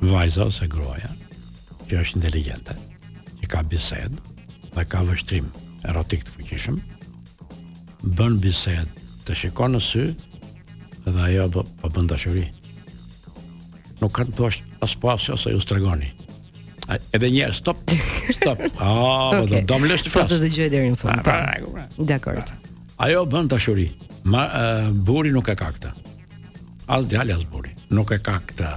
Vajza 0.05 0.45
ose 0.51 0.67
gruaja 0.69 1.09
që 1.89 1.99
është 2.03 2.19
inteligjente, 2.21 2.75
që 3.41 3.49
ka 3.49 3.63
bisedë 3.71 4.37
dhe 4.75 4.83
ka 4.91 5.01
vështrim 5.07 5.47
erotik 5.89 6.23
të 6.27 6.33
fuqishëm, 6.37 6.77
bën 8.19 8.39
bisedë 8.43 9.03
të 9.25 9.35
shikon 9.41 9.73
në 9.75 9.81
sy 9.81 10.03
dhe 11.05 11.21
ajo 11.31 11.47
po, 11.55 11.63
po 11.81 11.91
bën 11.95 12.09
dashuri 12.11 12.45
nuk 14.01 14.13
kanë 14.15 14.33
thosh 14.37 14.61
as 14.83 14.95
pasi 14.99 15.31
po 15.31 15.37
ose 15.39 15.53
ju 15.53 15.61
stregoni. 15.63 16.09
Edhe 17.17 17.29
një 17.33 17.49
stop. 17.57 17.79
Stop. 18.35 18.59
Ah, 18.81 18.89
oh, 18.89 19.39
okay. 19.45 19.61
do 19.65 19.77
më 19.81 19.89
lësh 19.91 20.03
të 20.05 20.09
po 20.11 20.19
flas. 20.19 20.29
Do 20.31 20.37
të 20.39 20.43
dëgjoj 20.47 20.67
deri 20.73 20.89
në 20.91 20.97
fund. 20.97 21.21
Pra, 21.25 21.85
Dakor. 22.09 22.41
Ajo 23.05 23.21
bën 23.29 23.49
dashuri. 23.51 23.85
Ma 24.33 24.47
uh, 24.49 24.87
buri 25.05 25.29
nuk 25.33 25.49
e 25.49 25.53
ka 25.57 25.69
këtë. 25.75 25.91
As 26.93 27.05
djali 27.09 27.33
as 27.35 27.43
buri 27.49 27.71
nuk 27.93 28.13
e 28.13 28.17
ka 28.25 28.39
këtë 28.49 28.71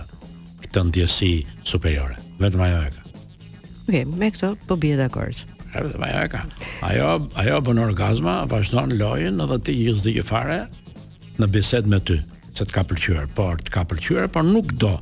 këtë 0.67 0.85
ndjesi 0.91 1.33
superiore. 1.69 2.17
Vetëm 2.41 2.65
ajo 2.69 2.81
e 2.87 2.91
ka. 2.95 3.07
Okej, 3.09 3.73
okay, 3.89 4.05
me 4.21 4.31
këto 4.37 4.53
po 4.69 4.77
bie 4.81 4.97
dakord. 5.01 5.41
Edhe 5.77 5.97
ajo 6.01 6.23
e 6.25 6.31
ka. 6.37 6.43
Ajo 6.93 7.09
ajo 7.41 7.61
bën 7.71 7.83
orgazma, 7.89 8.41
vazhdon 8.53 8.97
lojën 9.01 9.41
edhe 9.45 9.61
ti 9.69 9.77
i 9.85 9.97
zgjidh 9.97 10.29
fare 10.29 10.63
në 11.41 11.49
bisedë 11.57 11.93
me 11.93 12.01
ty 12.05 12.21
se 12.53 12.65
të 12.67 12.73
ka 12.77 12.85
pëlqyer, 12.91 13.29
por 13.39 13.61
të 13.65 13.71
ka 13.79 13.85
pëlqyer, 13.89 14.29
por 14.37 14.45
nuk 14.49 14.73
do 14.83 14.97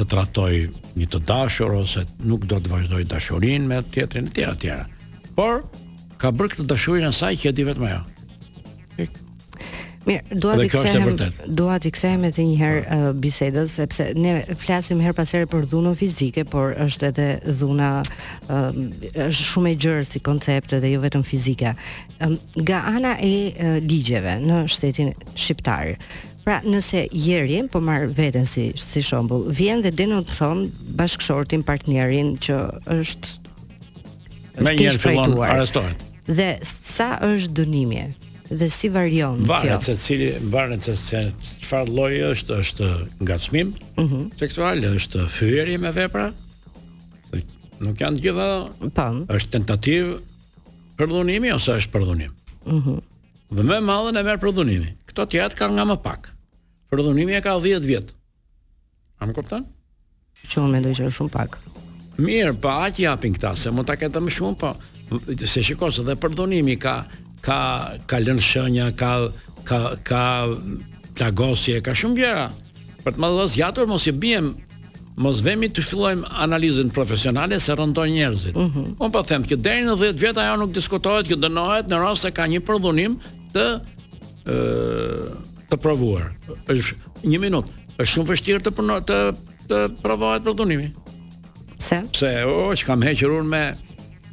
të 0.00 0.06
tratoj 0.08 0.54
një 0.98 1.06
të 1.12 1.20
dashur 1.28 1.74
ose 1.82 2.06
nuk 2.24 2.46
do 2.48 2.58
të 2.60 2.72
vazhdoj 2.72 3.02
dashurinë 3.10 3.68
me 3.68 3.82
tjetrin 3.94 4.28
e 4.30 4.34
tjera 4.34 4.54
tjera. 4.64 4.84
Por 5.36 5.62
ka 6.20 6.30
bër 6.36 6.52
këtë 6.54 6.66
dashurinë 6.72 7.12
e 7.12 7.16
saj 7.20 7.34
që 7.42 7.50
e 7.52 7.56
di 7.58 7.66
vetëm 7.68 7.88
ajo. 7.90 8.00
Mirë, 10.08 10.36
dua 10.40 10.54
të 10.56 10.64
kthehem 10.72 11.34
dua 11.60 11.74
të 11.82 11.90
kthehem 11.92 12.22
edhe 12.30 12.46
një 12.48 12.54
herë 12.56 12.78
uh, 12.80 13.02
bisedës 13.20 13.74
sepse 13.82 14.06
ne 14.16 14.30
flasim 14.62 15.02
her 15.04 15.12
pas 15.16 15.28
here 15.36 15.44
për 15.52 15.66
dhunën 15.68 15.98
fizike, 16.00 16.46
por 16.48 16.72
është 16.86 17.08
edhe 17.10 17.26
dhuna 17.58 17.90
um, 18.00 18.80
është 19.12 19.48
shumë 19.52 19.74
e 19.74 19.78
gjerë 19.84 20.06
si 20.08 20.22
koncept 20.24 20.72
edhe 20.78 20.94
jo 20.94 21.02
vetëm 21.04 21.24
fizike. 21.28 21.74
Um, 22.24 22.38
nga 22.64 22.80
ana 22.94 23.12
e 23.20 23.34
uh, 23.52 23.76
ligjeve 23.84 24.38
në 24.40 24.62
shtetin 24.72 25.12
shqiptar, 25.34 25.94
Pra, 26.50 26.56
nëse 26.66 27.04
jeri, 27.14 27.60
po 27.70 27.78
marr 27.78 28.08
veten 28.10 28.42
si 28.42 28.72
si 28.74 28.98
shembull, 29.06 29.44
vjen 29.54 29.84
dhe 29.84 29.92
denoncon 29.94 30.64
bashkëshortin, 30.98 31.62
partnerin 31.62 32.32
që 32.42 32.56
është 32.90 34.64
më 34.66 34.72
njëherë 34.80 34.98
fillon 35.04 35.36
arrestohet. 35.46 36.00
Dhe 36.26 36.48
sa 36.66 37.06
është 37.28 37.54
dënimi? 37.60 38.00
Dhe 38.50 38.66
si 38.74 38.90
varion 38.90 39.36
kjo? 39.38 39.46
Varet 39.52 39.86
se 39.86 39.94
cili, 40.02 40.32
varet 40.56 40.88
se 40.90 40.96
çfarë 41.60 41.94
lloji 42.00 42.18
është, 42.32 42.58
është 42.64 42.90
ngacmim 43.28 43.70
mm 43.70 44.10
-hmm. 44.10 44.24
seksual, 44.42 44.82
është 44.98 45.28
fyerje 45.36 45.78
me 45.78 45.92
vepra? 46.00 46.32
Nuk 47.78 48.02
janë 48.02 48.16
të 48.18 48.24
gjitha. 48.26 48.48
Po. 48.98 49.06
Është 49.36 49.50
tentativë 49.54 50.18
për 50.98 51.06
dhunimi 51.14 51.54
ose 51.54 51.78
është 51.78 51.92
për 51.94 52.02
dhunim? 52.10 52.32
Mhm. 52.66 52.76
Mm 52.90 53.00
dhe 53.56 53.62
më 53.70 53.76
madhen 53.82 54.16
e 54.16 54.22
merr 54.22 54.38
për 54.42 54.52
dhunim. 54.54 54.84
Këto 55.06 55.22
tjetër 55.26 55.56
kanë 55.58 55.74
nga 55.74 55.84
më 55.84 55.96
pak. 56.06 56.22
Mhm. 56.30 56.38
Përdhunimi 56.90 57.34
e 57.38 57.42
ka 57.42 57.52
10 57.62 57.86
vjet. 57.86 58.10
A 59.22 59.26
më 59.28 59.34
kupton? 59.36 59.66
Që 60.42 60.62
unë 60.64 60.80
më 60.82 60.92
që 60.98 61.04
është 61.08 61.16
shumë 61.20 61.32
pak. 61.34 61.58
Mirë, 62.20 62.54
pa 62.62 62.72
aqë 62.88 63.04
japin 63.04 63.34
këta, 63.36 63.52
se 63.56 63.70
mund 63.72 63.86
ta 63.88 63.94
ketë 63.98 64.22
më 64.24 64.32
shumë, 64.34 64.56
po 64.60 64.72
se 65.52 65.62
shikosë 65.66 66.04
dhe 66.06 66.16
përdhunimi 66.22 66.74
ka 66.82 66.94
ka 67.44 67.58
ka 68.10 68.18
lënë 68.20 68.42
shenja, 68.44 68.88
ka 69.00 69.12
ka 69.68 69.78
ka 70.06 70.22
plagosje, 71.16 71.76
ka 71.84 71.94
shumë 71.96 72.18
gjëra. 72.20 72.48
Për 73.04 73.14
të 73.16 73.22
mëdhës 73.24 73.54
gjatur 73.58 73.88
mos 73.90 74.08
i 74.10 74.14
biem 74.24 74.50
Mos 75.20 75.40
vemi 75.44 75.66
të 75.68 75.82
fillojmë 75.84 76.28
analizën 76.40 76.88
profesionale 76.94 77.58
se 77.60 77.74
rëndon 77.76 78.08
njerëzit. 78.14 78.56
Uhum. 78.56 78.94
Unë 78.94 79.10
pa 79.12 79.18
po 79.18 79.22
themë, 79.28 79.48
që 79.50 79.56
deri 79.60 79.82
në 79.84 79.96
10 80.00 80.16
vjet 80.22 80.38
ajo 80.40 80.54
nuk 80.62 80.70
diskutohet, 80.72 81.26
që 81.28 81.36
dënohet 81.42 81.90
në 81.92 81.98
rast 82.00 82.24
se 82.24 82.30
ka 82.32 82.46
një 82.48 82.62
përdhunim 82.64 83.18
të 83.52 83.66
ë 84.48 84.54
uh, 84.54 85.49
të 85.70 85.78
provuar. 85.84 86.32
Është 86.68 87.28
një 87.30 87.40
minutë. 87.46 87.78
Është 88.00 88.10
shumë 88.14 88.30
vështirë 88.34 88.62
të 88.66 88.72
përno, 88.76 88.98
të 89.06 89.20
të 89.70 89.80
provohet 90.02 90.42
për 90.46 90.56
dhunimin. 90.58 90.94
Pse? 91.80 92.00
Pse 92.12 92.30
o 92.48 92.70
që 92.76 92.86
kam 92.88 93.02
hequr 93.06 93.36
unë 93.38 93.48
me 93.48 93.64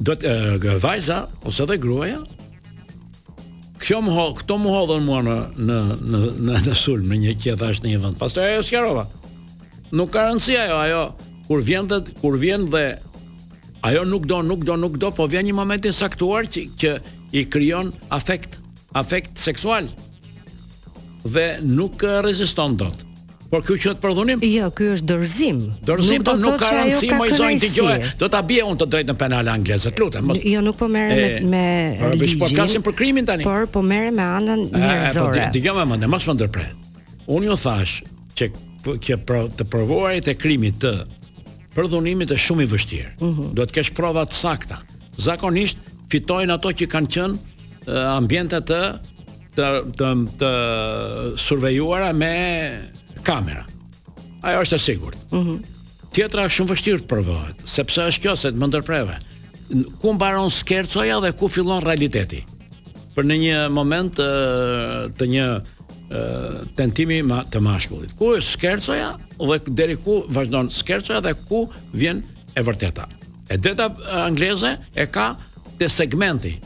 do 0.00 0.14
të 0.16 0.30
eh, 0.56 0.68
vajza 0.82 1.22
ose 1.48 1.64
edhe 1.66 1.78
gruaja 1.82 2.20
Kjo 3.80 3.98
më 4.06 4.12
hodh, 4.14 4.36
këto 4.38 4.54
më 4.60 4.70
hodhën 4.70 5.02
mua 5.02 5.18
në 5.26 5.34
në 5.66 5.76
në 6.12 6.60
në 6.68 6.74
sulm 6.78 7.08
në 7.10 7.18
një 7.24 7.32
qetë 7.42 7.70
në 7.82 7.88
një 7.94 8.00
vend. 8.04 8.18
Pastaj 8.20 8.52
ajo 8.52 8.60
sqarova. 8.68 9.02
Nuk 9.98 10.12
ka 10.14 10.28
rëndsi 10.28 10.54
ajo, 10.60 10.76
ajo 10.84 11.00
kur 11.48 11.64
vjen 11.66 11.88
dhe 11.90 11.98
kur 12.20 12.36
vjen 12.38 12.68
dhe 12.70 12.84
ajo 13.88 14.04
nuk 14.06 14.28
do, 14.30 14.42
nuk 14.46 14.62
do, 14.68 14.76
nuk 14.78 14.98
do, 15.00 15.10
po 15.16 15.26
vjen 15.32 15.48
një 15.48 15.56
moment 15.58 15.88
i 15.88 15.92
saktuar 15.96 16.46
që, 16.46 16.66
që 16.78 16.90
i 17.40 17.46
krijon 17.50 17.90
afekt, 18.14 18.60
afekt 19.00 19.40
seksual. 19.42 19.90
Dhe 21.24 21.46
nuk 21.66 22.04
eh, 22.06 22.20
reziston 22.28 22.78
dot. 22.78 22.94
ë 22.94 23.09
Por 23.50 23.64
kjo 23.66 23.74
që 23.82 23.92
të 23.98 24.48
Jo, 24.48 24.66
ky 24.70 24.88
është 24.94 25.06
dorëzim. 25.10 25.56
Dorëzim 25.82 26.22
po 26.26 26.36
nuk 26.38 26.60
ka 26.62 26.68
rëndësi 26.70 27.08
më 27.18 27.26
i 27.26 27.34
zonjë 27.38 27.60
dëgjoj. 27.64 27.94
Do 28.20 28.28
ta 28.30 28.42
bie 28.46 28.62
unë 28.62 28.78
të 28.78 28.86
drejtën 28.94 29.16
penale 29.18 29.50
angleze, 29.50 29.90
lutem. 29.98 30.28
Mos... 30.28 30.38
Jo, 30.46 30.60
nuk 30.62 30.76
po 30.78 30.86
merrem 30.88 31.48
me 31.48 31.50
me 31.50 31.96
Por 31.98 32.12
bish 32.20 32.36
po, 32.38 32.46
po 32.46 32.52
flasim 32.54 32.84
për 32.86 32.94
krimin 33.00 33.26
tani. 33.26 33.42
Por 33.46 33.66
po 33.74 33.82
merrem 33.82 34.14
me 34.14 34.22
anën 34.36 34.62
po, 34.70 34.78
njerëzore. 34.84 35.48
Po 35.48 35.54
dëgjoj 35.56 35.74
më 35.80 35.86
mend, 35.90 36.06
mos 36.12 36.26
më 36.30 36.36
ndërpre. 36.38 36.66
Unë 37.26 37.50
ju 37.50 37.56
thash 37.64 37.96
që 38.38 38.48
që 39.08 39.18
pro, 39.26 39.40
të 39.58 39.66
provojë 39.74 40.22
të 40.30 40.36
krimit 40.40 40.78
të 40.84 40.94
përdhonimit 41.74 42.30
është 42.30 42.44
shumë 42.46 42.68
i 42.68 42.70
vështirë. 42.74 43.10
Uh 43.18 43.26
mhm. 43.26 43.40
-huh. 43.40 43.50
Duhet 43.58 43.72
të 43.74 43.80
kesh 43.80 43.92
prova 43.98 44.22
të 44.30 44.38
sakta. 44.44 44.78
Zakonisht 45.26 45.82
fitojnë 46.12 46.54
ato 46.54 46.70
që 46.70 46.86
kanë 46.94 47.10
qenë 47.18 48.06
ambientet 48.14 48.70
të 48.70 48.82
të 49.56 49.68
të 49.98 50.14
të 50.40 50.54
survejuara 51.36 52.12
me 52.14 52.34
kamera. 53.30 53.64
Ajo 54.48 54.62
është 54.64 54.76
e 54.80 54.84
sigurt. 54.86 55.26
Mhm. 55.32 55.50
Mm 55.50 55.76
Tjetra 56.10 56.42
është 56.48 56.54
shumë 56.56 56.70
vështirë 56.72 57.00
të 57.04 57.06
provohet, 57.06 57.60
sepse 57.70 58.02
është 58.10 58.20
kjo 58.24 58.32
se 58.40 58.48
të 58.50 58.58
më 58.58 58.66
ndërpreve. 58.72 59.14
Ku 60.02 60.10
mbaron 60.16 60.48
skercoja 60.50 61.20
dhe 61.22 61.28
ku 61.38 61.46
fillon 61.46 61.84
realiteti? 61.86 62.40
Për 63.14 63.28
në 63.30 63.36
një 63.44 63.60
moment 63.70 64.16
të, 64.18 64.26
të 65.20 65.28
një 65.34 65.44
tentimi 66.74 67.20
ma, 67.30 67.44
të 67.46 67.62
mashkullit. 67.62 68.16
Ku 68.18 68.32
është 68.40 68.56
skercoja 68.56 69.12
dhe 69.38 69.60
deri 69.70 69.94
ku 70.02 70.16
vazhdon 70.34 70.72
skercoja 70.74 71.22
dhe 71.28 71.36
ku 71.44 71.62
vjen 71.94 72.24
e 72.58 72.66
vërteta? 72.68 73.06
E 73.46 73.54
deta 73.62 73.86
angleze 74.26 74.74
e 74.98 75.06
ka 75.06 75.28
te 75.78 75.86
segmenti. 75.88 76.56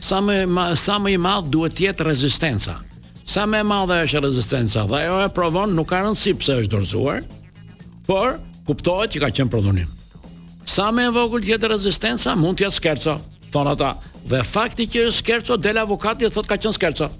Sa 0.00 0.24
më 0.24 0.40
sa 0.76 0.96
më 1.00 1.18
i 1.18 1.20
madh 1.20 1.52
duhet 1.52 1.76
të 1.76 1.90
jetë 1.90 2.08
rezistenca 2.14 2.80
sa 3.26 3.44
me 3.46 3.60
madhe 3.66 3.96
është 4.06 4.20
rezistenca 4.24 4.84
dhe 4.86 5.00
ajo 5.02 5.16
e 5.24 5.28
provon 5.34 5.72
nuk 5.74 5.88
ka 5.90 5.98
rëndësi 6.04 6.34
pse 6.40 6.56
është 6.62 6.72
dorëzuar, 6.74 7.22
por 8.06 8.36
kuptohet 8.68 9.14
që 9.16 9.22
ka 9.24 9.30
qenë 9.38 9.50
prodhonim. 9.52 9.90
Sa 10.66 10.88
me 10.94 11.08
e 11.10 11.14
vogull 11.14 11.42
që 11.44 11.56
jetë 11.56 11.70
rezistenca, 11.74 12.36
mund 12.38 12.58
t'ja 12.60 12.70
skerco, 12.74 13.16
thonë 13.54 13.72
ata. 13.74 13.90
Dhe 14.26 14.40
fakti 14.42 14.86
që 14.90 15.04
është 15.10 15.20
skerco, 15.22 15.58
del 15.62 15.78
avokati 15.82 16.26
e 16.26 16.30
thot 16.34 16.48
ka 16.50 16.58
qenë 16.58 16.78
skerco. 16.78 17.10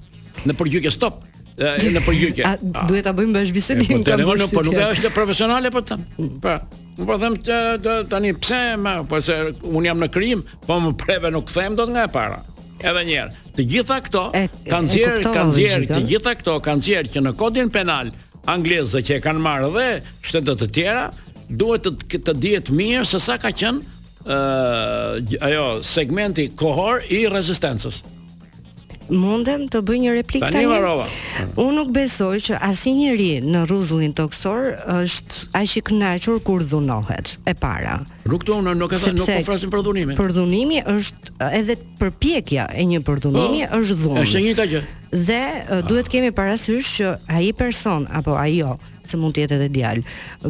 Në 0.47 0.57
përgjykje, 0.59 0.93
stop. 0.95 1.23
në 1.57 2.01
përgjykje. 2.05 2.43
A, 2.45 2.57
duhet 2.87 3.07
ta 3.07 3.13
bëjmë 3.17 3.35
bash 3.39 3.53
bisedim 3.57 3.87
po, 3.89 3.99
këtë. 4.05 4.19
Po 4.27 4.35
nuk, 4.39 4.51
po 4.61 4.65
nuk 4.67 4.81
është 4.97 5.13
profesionale 5.15 5.71
po 5.73 5.81
them. 5.89 6.03
Pra, 6.43 6.59
po. 6.61 6.81
Më 7.01 7.07
po 7.11 7.17
them 7.23 7.39
të, 7.47 7.61
të, 7.85 7.95
tani 8.11 8.35
pse 8.41 8.59
më, 8.83 8.97
po 9.09 9.23
se 9.25 9.39
un 9.71 9.89
jam 9.89 10.03
në 10.03 10.11
krim, 10.15 10.43
po 10.67 10.79
më 10.87 10.93
preve 11.03 11.33
nuk 11.35 11.51
them 11.55 11.79
dot 11.79 11.91
nga 11.95 12.05
e 12.11 12.13
para 12.15 12.43
edhe 12.85 13.03
një 13.09 13.19
herë. 13.19 13.35
Të 13.57 13.65
gjitha 13.71 13.97
këto 14.07 14.23
e, 14.37 14.43
kanë 14.69 14.91
xhier, 14.93 15.21
kanë 15.25 15.57
xhier, 15.59 15.87
të 15.91 16.01
gjitha 16.13 16.35
këto 16.41 16.57
kanë 16.65 16.85
xhier 16.87 17.09
që 17.15 17.23
në 17.27 17.33
kodin 17.41 17.71
penal 17.73 18.11
anglez 18.53 18.95
që 18.97 19.17
e 19.17 19.23
kanë 19.25 19.43
marrë 19.45 19.71
dhe 19.77 19.87
shtete 20.27 20.57
të 20.61 20.69
tjera 20.77 21.05
duhet 21.49 21.87
të 21.87 21.95
të, 21.97 22.25
të 22.27 22.35
dihet 22.43 22.73
mirë 22.75 23.07
se 23.09 23.21
sa 23.23 23.39
ka 23.43 23.53
qenë 23.53 23.95
ë 24.27 24.37
uh, 24.37 25.47
ajo 25.47 25.67
segmenti 25.87 26.49
kohor 26.59 27.05
i 27.15 27.21
rezistencës 27.31 28.01
mundem 29.11 29.67
të 29.71 29.81
bëj 29.87 29.99
një 30.05 30.15
replikë 30.19 30.51
tani. 30.53 30.69
Tani 30.69 31.55
Unë 31.61 31.75
nuk 31.79 31.91
besoj 31.95 32.37
që 32.49 32.59
asnjëri 32.67 33.29
në 33.45 33.63
rruzullin 33.69 34.15
toksor 34.19 34.73
është 35.05 35.51
aq 35.61 35.77
i 35.81 35.83
kënaqur 35.91 36.41
kur 36.47 36.65
dhunohet 36.65 37.37
e 37.51 37.55
para. 37.55 38.01
Rrugtona 38.27 38.75
nuk 38.75 38.93
e 38.93 38.99
thon 39.01 39.19
nuk 39.21 39.29
po 39.31 39.41
flasim 39.51 39.71
për 39.75 39.85
dhunimin. 39.87 40.19
Për 40.19 40.35
dhunimi 40.39 40.81
është 40.83 41.51
edhe 41.61 41.77
përpjekja 42.01 42.71
e 42.83 42.87
një 42.93 43.03
për 43.07 43.23
dhunimi 43.27 43.67
po, 43.69 43.81
është 43.81 44.01
dhunë. 44.03 44.25
Është 44.25 44.41
e 44.41 44.45
njëjta 44.49 44.69
gjë 44.73 44.85
dhe 45.25 45.45
uh, 45.45 45.77
ah. 45.77 45.83
duhet 45.87 46.09
kemi 46.13 46.31
parasysh 46.35 46.99
që 47.01 47.13
ai 47.41 47.49
person 47.57 48.07
apo 48.21 48.37
ajo 48.37 48.77
se 49.07 49.15
mund 49.23 49.37
të 49.37 49.45
jetë 49.45 49.55
edhe 49.61 49.67
djalë, 49.75 50.01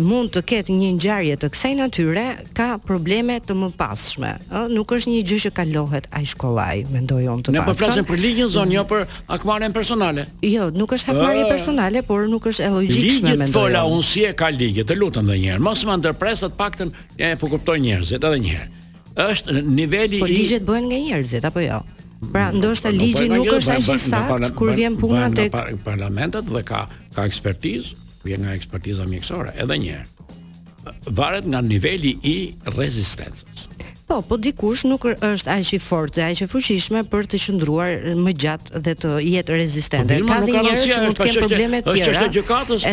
mund 0.01 0.31
të 0.33 0.41
ketë 0.51 0.73
një 0.73 0.87
ngjarje 0.97 1.35
të 1.43 1.49
kësaj 1.53 1.71
natyre, 1.77 2.23
ka 2.57 2.69
probleme 2.89 3.35
të 3.45 3.53
mëpasshme. 3.61 4.31
Ë, 4.49 4.63
nuk 4.73 4.95
është 4.97 5.11
një 5.13 5.19
gjë 5.29 5.41
që 5.43 5.51
kalohet 5.59 6.07
ai 6.17 6.23
shkollaj, 6.31 6.77
mendoj 6.89 7.19
unë 7.35 7.45
të 7.45 7.53
pastë. 7.53 7.57
Ne 7.59 7.65
po 7.69 7.75
flasim 7.77 8.09
për 8.09 8.23
ligjin 8.23 8.49
zonë, 8.55 8.73
jo 8.79 8.87
për 8.95 9.05
akmarrjen 9.37 9.77
personale. 9.77 10.25
Jo, 10.49 10.71
nuk 10.73 10.97
është 10.97 11.13
akmarrje 11.13 11.45
ah. 11.45 11.51
personale, 11.53 12.01
por 12.09 12.25
nuk 12.33 12.49
është 12.49 12.65
e 12.65 12.71
logjikshme 12.79 13.35
mendoj. 13.35 13.35
Ligjet 13.43 13.59
fola 13.59 13.85
unë 13.93 14.09
si 14.15 14.25
e 14.25 14.33
ka 14.41 14.49
ligje, 14.57 14.87
të 14.89 14.97
lutem 15.03 15.29
edhe 15.29 15.37
një 15.45 15.53
herë. 15.53 15.65
Mos 15.69 15.85
më 15.91 15.99
ndërpres 16.01 16.47
atë 16.49 16.61
paktën, 16.63 16.95
e 17.21 17.31
po 17.37 17.53
kuptoj 17.53 17.77
njerëzit 17.85 18.25
edhe 18.31 18.41
një 18.47 18.57
herë. 18.57 18.67
Është 19.27 19.61
niveli 19.67 20.17
po, 20.21 20.25
i 20.25 20.25
Po 20.25 20.33
ligjet 20.33 20.65
bëhen 20.69 20.89
nga 20.91 21.05
njerëzit 21.11 21.47
apo 21.53 21.61
jo? 21.65 21.85
Pra 22.33 22.49
mm. 22.53 22.59
ndoshta 22.59 22.91
po, 22.91 22.97
ligji 22.97 23.29
nuk 23.35 23.49
është 23.59 23.75
aq 23.77 23.89
i 23.95 24.01
saktë 24.01 24.53
kur 24.57 24.73
vjen 24.77 24.97
puna 24.99 25.27
tek 25.35 25.53
parlamentet 25.85 26.49
dhe 26.49 26.63
ka 26.67 26.87
ka 27.15 27.25
ekspertizë, 27.29 27.93
vjen 28.27 28.47
nga 28.47 28.55
ekspertiza 28.57 29.05
mjekësore 29.09 29.53
edhe 29.63 29.77
një 29.83 29.97
herë. 29.97 30.13
Varet 31.19 31.49
nga 31.51 31.61
niveli 31.67 32.17
i 32.25 32.37
rezistencës. 32.77 33.67
Po, 34.07 34.21
po 34.23 34.37
dikush 34.39 34.85
nuk 34.87 35.05
është 35.19 35.51
aq 35.51 35.73
i 35.77 35.79
fortë 35.83 36.15
dhe 36.21 36.27
aq 36.31 36.43
i 36.47 36.49
fuqishme 36.51 37.01
për 37.11 37.27
të 37.33 37.41
qëndruar 37.43 37.95
më 38.23 38.37
gjatë 38.45 38.83
dhe 38.87 38.95
të 39.05 39.15
jetë 39.33 39.57
rezistente. 39.61 40.21
Po, 40.23 40.31
ka 40.31 40.41
dhe 40.47 40.57
njerëz 40.57 40.87
që 40.93 40.99
mund 41.05 41.19
të 41.19 41.27
kenë 41.29 41.45
probleme 41.45 41.83
të 41.83 41.97
tjera. 41.99 42.27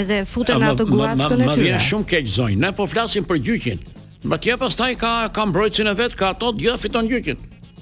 Edhe 0.01 0.19
futen 0.29 0.61
në 0.65 0.71
atë 0.73 0.87
guacën 0.91 1.25
e 1.29 1.33
tyre. 1.37 1.49
Ma 1.53 1.57
vjen 1.61 1.83
shumë 1.89 2.09
keq 2.13 2.31
zonjë. 2.37 2.59
Ne 2.65 2.73
po 2.79 2.89
flasim 2.89 3.29
për 3.29 3.43
gjyqin. 3.47 3.83
Ma 4.25 4.41
tjep 4.41 4.61
as 4.65 4.77
taj 4.79 4.95
ka, 4.97 5.13
ka 5.35 5.45
mbrojtësin 5.45 5.91
e 5.93 5.97
vetë, 6.01 6.17
ka 6.17 6.33
ato 6.33 6.49
dhja 6.57 6.71
jo, 6.73 6.79
fiton 6.81 7.09
gjyqin. 7.11 7.37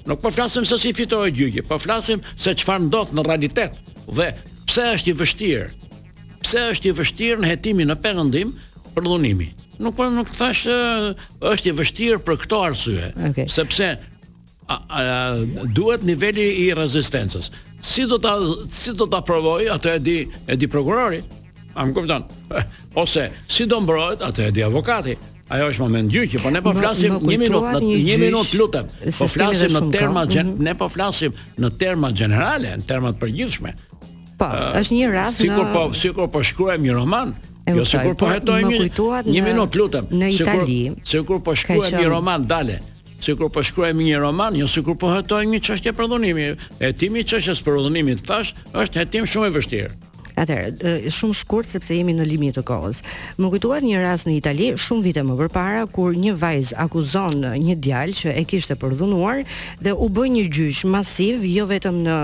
Nuk 0.06 0.20
po 0.22 0.30
flasim 0.30 0.64
se 0.64 0.78
si 0.78 0.92
fitoi 0.92 1.30
gjyqi, 1.32 1.62
po 1.68 1.78
flasim 1.78 2.20
se 2.38 2.54
çfarë 2.58 2.88
ndodh 2.88 3.12
në 3.14 3.24
realitet 3.26 3.76
dhe 4.10 4.30
pse 4.66 4.86
është 4.96 5.12
i 5.12 5.16
vështirë. 5.20 5.66
Pse 6.42 6.62
është 6.72 6.90
i 6.90 6.94
vështirë 6.98 7.42
në 7.44 7.50
hetimin 7.52 7.90
në 7.92 7.96
perëndim 8.02 8.54
për 8.96 9.06
dhunimi. 9.06 9.50
Nuk 9.82 9.94
po 9.98 10.08
nuk 10.10 10.30
thash 10.34 10.64
është 10.74 11.70
i 11.70 11.74
vështirë 11.78 12.20
për 12.26 12.40
këto 12.44 12.60
arsye, 12.70 13.12
okay. 13.28 13.46
sepse 13.50 13.92
a, 13.92 14.74
a, 14.74 15.02
duhet 15.74 16.02
niveli 16.06 16.48
i 16.64 16.66
rezistencës. 16.76 17.52
Si 17.82 18.04
do 18.06 18.18
ta 18.22 18.36
si 18.70 18.94
do 18.94 19.06
ta 19.10 19.22
provoj 19.26 19.68
atë 19.76 19.96
e 19.98 20.02
di 20.06 20.16
e 20.50 20.58
di 20.58 20.68
prokurori? 20.70 21.22
A 21.78 21.86
më 21.86 21.94
kupton? 21.96 22.26
Ose 23.00 23.30
si 23.50 23.64
do 23.70 23.78
mbrohet 23.80 24.22
atë 24.26 24.50
e 24.50 24.56
di 24.58 24.62
avokati? 24.66 25.14
Ajo 25.52 25.66
është 25.68 25.82
moment 25.82 26.08
dy 26.08 26.20
që 26.32 26.38
po 26.46 26.50
ne 26.54 26.60
po 26.64 26.70
flasim 26.72 27.18
1 27.18 27.42
minutë, 27.42 27.72
1 27.76 28.20
minutë 28.22 28.56
lutem. 28.58 28.86
Po 29.18 29.26
flasim 29.28 29.74
në 29.76 29.80
terma 29.92 30.22
mhm. 30.24 30.52
ne 30.64 30.72
po 30.80 30.86
flasim 30.88 31.34
në 31.60 31.70
terma 31.82 32.08
generale, 32.16 32.70
në 32.80 32.86
terma 32.88 33.10
të 33.12 33.20
përgjithshme. 33.20 33.74
Po, 34.40 34.48
është 34.80 34.94
një 34.96 35.10
rast 35.12 35.38
në 35.38 35.44
Sigur 35.44 35.68
po, 35.74 35.82
sigur 35.92 35.92
po, 35.92 35.92
jo 36.06 36.14
po, 36.14 36.20
po, 36.20 36.38
po 36.38 36.44
shkruajmë 36.48 36.88
një 36.88 36.94
roman. 36.98 37.34
Jo 37.68 37.84
sigur 37.86 38.16
po 38.22 38.30
hetojmë. 38.30 38.70
Një 39.28 39.42
minutë 39.50 39.80
lutem. 39.82 40.08
Në 40.22 40.30
Itali. 40.38 40.78
Sigur 41.06 41.42
po 41.46 41.54
shkruajmë 41.58 42.00
një 42.00 42.08
roman, 42.14 42.46
dale. 42.50 42.78
Sigur 43.22 43.52
po 43.54 43.62
shkruajmë 43.66 44.06
një 44.08 44.22
roman, 44.24 44.56
jo 44.58 44.66
sigur 44.70 44.96
po 44.98 45.12
hetojmë 45.12 45.52
një 45.52 45.60
çështje 45.68 45.92
për 46.00 46.08
dhunimin. 46.14 46.56
Hetimi 46.80 47.20
i 47.22 47.26
çështjes 47.32 47.60
për 47.68 47.78
dhunimin 47.84 48.24
thash, 48.26 48.56
është 48.82 49.04
hetim 49.04 49.28
shumë 49.30 49.52
i 49.52 49.54
vështirë. 49.60 49.92
Atëherë, 50.38 50.98
shumë 51.12 51.36
shkurt 51.36 51.70
sepse 51.72 51.94
jemi 51.96 52.14
në 52.16 52.24
limit 52.26 52.56
të 52.56 52.62
kohës. 52.68 53.00
Më 53.40 53.50
kujtohet 53.52 53.84
një 53.84 54.00
rast 54.02 54.28
në 54.28 54.34
Itali 54.38 54.68
shumë 54.80 55.04
vite 55.04 55.24
më 55.26 55.36
përpara 55.40 55.82
kur 55.92 56.16
një 56.16 56.32
vajz 56.40 56.72
akuzon 56.84 57.40
një 57.60 57.76
djalë 57.84 58.16
që 58.22 58.34
e 58.40 58.44
kishte 58.48 58.76
përdhunuar 58.80 59.42
dhe 59.84 59.92
u 59.92 60.08
bë 60.08 60.28
një 60.36 60.44
gjyq 60.56 60.82
masiv, 60.94 61.44
jo 61.44 61.66
vetëm 61.70 62.00
në 62.06 62.14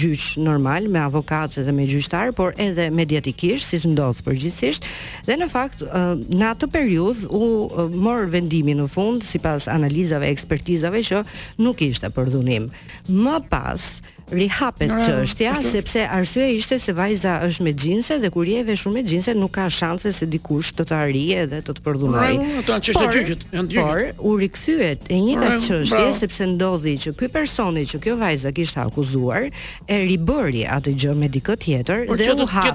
gjyq 0.00 0.28
normal 0.46 0.88
me 0.94 1.02
avokatë 1.04 1.66
dhe 1.68 1.74
me 1.76 1.88
gjyqtar, 1.90 2.32
por 2.38 2.54
edhe 2.60 2.88
mediatikisht, 2.92 3.68
siç 3.74 3.84
ndodh 3.92 4.22
përgjithsisht. 4.26 4.86
Dhe 5.28 5.36
në 5.40 5.50
fakt, 5.52 5.82
në 5.84 6.48
atë 6.54 6.70
periudhë 6.72 7.28
u 7.28 7.90
mor 7.98 8.24
vendimi 8.32 8.76
në 8.78 8.88
fund 8.90 9.24
sipas 9.26 9.68
analizave 9.70 10.32
ekspertizave 10.32 11.04
që 11.10 11.24
nuk 11.60 11.84
ishte 11.86 12.08
përdhunim. 12.16 12.70
Më 13.10 13.38
pas, 13.52 13.92
rihapet 14.32 14.90
çështja 15.04 15.56
sepse 15.64 16.08
arsyeja 16.10 16.54
ishte 16.54 16.78
se 16.82 16.94
vajza 16.96 17.34
është 17.46 17.66
me 17.66 17.72
xhinse 17.74 18.18
dhe 18.22 18.30
kur 18.34 18.46
jeve 18.48 18.76
shumë 18.78 18.98
me 18.98 19.02
xhinse 19.08 19.34
nuk 19.38 19.52
ka 19.58 19.66
shanse 19.70 20.12
se 20.14 20.26
dikush 20.32 20.72
të 20.78 20.86
të 20.90 20.96
arrije 20.98 21.46
dhe 21.52 21.60
të 21.66 21.74
të 21.78 21.84
përdhunoj. 21.84 22.34
Ato 22.62 22.74
janë 22.74 22.86
çështje 22.88 23.06
gjyqit, 23.18 23.44
janë 23.58 23.68
Por 23.78 24.04
u 24.22 24.32
rikthyet 24.40 25.10
e 25.14 25.20
njëta 25.26 25.50
çështje 25.66 26.02
sepse 26.22 26.48
ndodhi 26.54 26.96
që 27.04 27.14
ky 27.20 27.30
personi 27.34 27.84
që 27.90 28.02
kjo 28.06 28.16
vajza 28.22 28.52
kishte 28.56 28.80
akuzuar 28.86 29.48
e 29.88 30.00
ribëri 30.10 30.64
atë 30.76 30.94
gjë 31.00 31.16
me 31.20 31.30
dikë 31.34 31.56
tjetër 31.66 32.06
dhe 32.08 32.34
u 32.44 32.48
ha. 32.54 32.66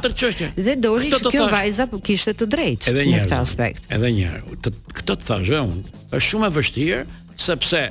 Dhe 0.55 0.75
doli 0.83 1.11
që 1.13 1.31
kjo 1.31 1.47
vajza 1.51 1.87
po 1.91 2.01
kishte 2.03 2.35
të 2.37 2.49
drejtë 2.51 2.95
në 2.95 3.23
këtë 3.25 3.39
aspekt. 3.39 3.87
Edhe 3.89 4.11
një 4.17 4.29
herë, 4.31 4.57
këtë 4.97 5.13
të 5.15 5.29
thashë 5.29 5.61
unë, 5.67 5.99
është 6.15 6.25
shumë 6.29 6.49
e 6.49 6.53
vështirë 6.59 7.01
sepse 7.45 7.83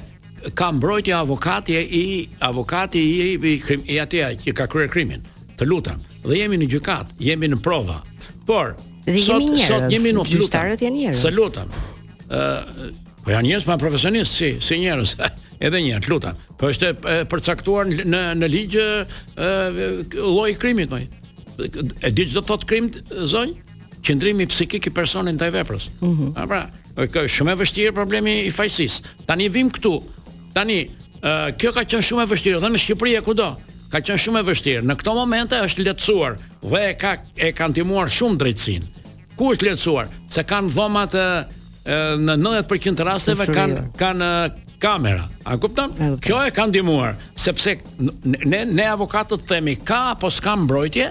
ka 0.55 0.73
mbrojtja 0.73 1.19
avokati 1.21 1.73
i 1.75 2.29
avokati 2.41 3.01
i 3.01 3.21
i, 3.43 3.63
i, 3.93 3.97
i 3.97 4.37
që 4.45 4.53
ka 4.57 4.67
kryer 4.67 4.91
krimin. 4.91 5.23
Të 5.55 5.67
lutem, 5.71 6.01
dhe 6.27 6.39
jemi 6.41 6.59
në 6.59 6.67
gjykat, 6.73 7.13
jemi 7.23 7.47
në 7.49 7.61
prova. 7.63 8.01
Por 8.47 8.75
dhe 9.07 9.21
sot, 9.23 9.41
jemi 9.45 9.55
njerëz. 9.57 9.69
Sot 9.85 9.93
jemi 9.95 10.13
nuk 10.17 10.33
lutarët 10.35 10.83
janë 10.85 11.01
njerëz. 11.01 11.25
Të 11.25 11.35
lutem. 11.39 11.73
ë 12.35 13.03
Po 13.25 13.31
janë 13.33 13.47
njerëz 13.49 13.65
pa 13.65 13.79
profesionist 13.81 14.35
si 14.37 14.57
si 14.61 14.77
njerëz. 14.83 15.15
Edhe 15.65 15.79
një 15.81 15.93
herë, 15.97 16.09
lutem. 16.13 16.35
Po 16.61 16.69
është 16.69 16.91
e 17.09 17.19
përcaktuar 17.31 17.87
në 17.89 18.21
në 18.41 18.49
ligj 18.57 18.79
ë 18.79 19.53
lloji 20.19 20.53
i 20.53 20.59
krimit, 20.61 20.91
po. 20.93 20.99
E 22.05 22.11
di 22.11 22.27
çdo 22.31 22.43
thot 22.43 22.65
krim 22.69 22.91
zonj, 23.29 23.61
Qëndrimi 24.05 24.45
psikik 24.47 24.85
i 24.87 24.91
personit 24.93 25.33
ndaj 25.39 25.55
veprës. 25.55 25.87
Ëh. 25.89 26.09
Mhm. 26.09 26.49
Pra, 26.51 26.67
është 27.01 27.23
shumë 27.39 27.53
e 27.55 27.61
vështirë 27.63 27.95
problemi 27.97 28.35
i 28.45 28.51
fajsisë. 28.53 29.15
Tani 29.27 29.47
vim 29.49 29.71
këtu, 29.73 29.95
Tani, 30.55 30.87
uh, 30.87 31.51
kjo 31.59 31.73
ka 31.75 31.83
qenë 31.83 32.05
shumë 32.07 32.25
e 32.25 32.31
vështirë, 32.31 32.61
dhe 32.63 32.69
në 32.71 32.81
Shqipëri 32.81 33.15
e 33.19 33.23
kudo, 33.27 33.49
ka 33.91 33.99
qenë 34.07 34.23
shumë 34.23 34.43
e 34.43 34.47
vështirë. 34.53 34.85
Në 34.87 34.97
këto 35.01 35.15
momente 35.17 35.59
është 35.67 35.87
lehtësuar 35.89 36.37
dhe 36.63 36.83
e 36.91 36.95
ka 37.01 37.17
e 37.43 37.51
kanë 37.59 37.77
timuar 37.81 38.13
shumë 38.15 38.39
drejtsinë. 38.43 39.07
Ku 39.35 39.49
është 39.55 39.67
lehtësuar? 39.69 40.13
Se 40.31 40.45
kanë 40.47 40.71
dhomat 40.77 41.17
në 41.85 42.37
90% 42.41 42.97
të 43.01 43.05
rasteve 43.05 43.49
kanë 43.57 43.83
kanë 44.01 44.29
kamera. 44.81 45.27
A 45.51 45.59
kupton? 45.61 45.91
Kjo 46.23 46.39
e 46.47 46.53
kanë 46.55 46.71
ndihmuar 46.77 47.19
sepse 47.41 47.75
ne 48.23 48.63
ne 48.71 48.87
avokatët 48.93 49.45
themi 49.51 49.75
ka 49.81 50.05
apo 50.15 50.31
s'ka 50.33 50.55
mbrojtje 50.63 51.11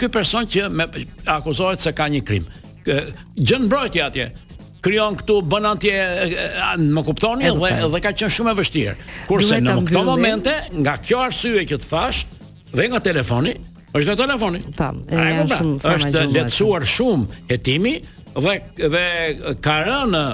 ky 0.00 0.10
person 0.12 0.44
që 0.44 0.66
me, 0.74 0.88
akuzohet 1.38 1.80
se 1.86 1.94
ka 1.96 2.10
një 2.12 2.20
krim. 2.26 2.44
Gjën 3.36 3.68
mbrojtje 3.70 4.02
atje, 4.04 4.28
krijon 4.84 5.16
këtu 5.20 5.40
bën 5.48 5.66
antje 5.68 5.94
më 6.90 7.02
kuptoni 7.04 7.48
dhe 7.52 7.72
dhe 7.92 8.00
ka 8.02 8.12
qenë 8.12 8.32
shumë 8.36 8.52
e 8.54 8.58
vështirë. 8.60 8.94
Kurse 9.28 9.58
në 9.60 9.76
këto 9.88 10.04
momente 10.06 10.54
nga 10.78 10.96
kjo 11.02 11.20
arsye 11.28 11.64
që 11.68 11.78
të 11.82 11.88
fash 11.90 12.22
dhe 12.72 12.86
nga 12.92 13.00
telefoni, 13.04 13.54
është 13.92 14.12
nga 14.12 14.16
telefoni. 14.24 14.62
Po, 14.76 14.92
pra, 15.10 15.26
është 15.44 15.56
shumë 15.56 15.58
shumë 15.58 15.96
është 15.96 16.24
lehtësuar 16.36 16.88
shumë 16.96 17.42
hetimi 17.52 17.94
dhe 18.32 18.56
dhe 18.76 19.58
ka 19.64 19.78
rënë 19.88 20.24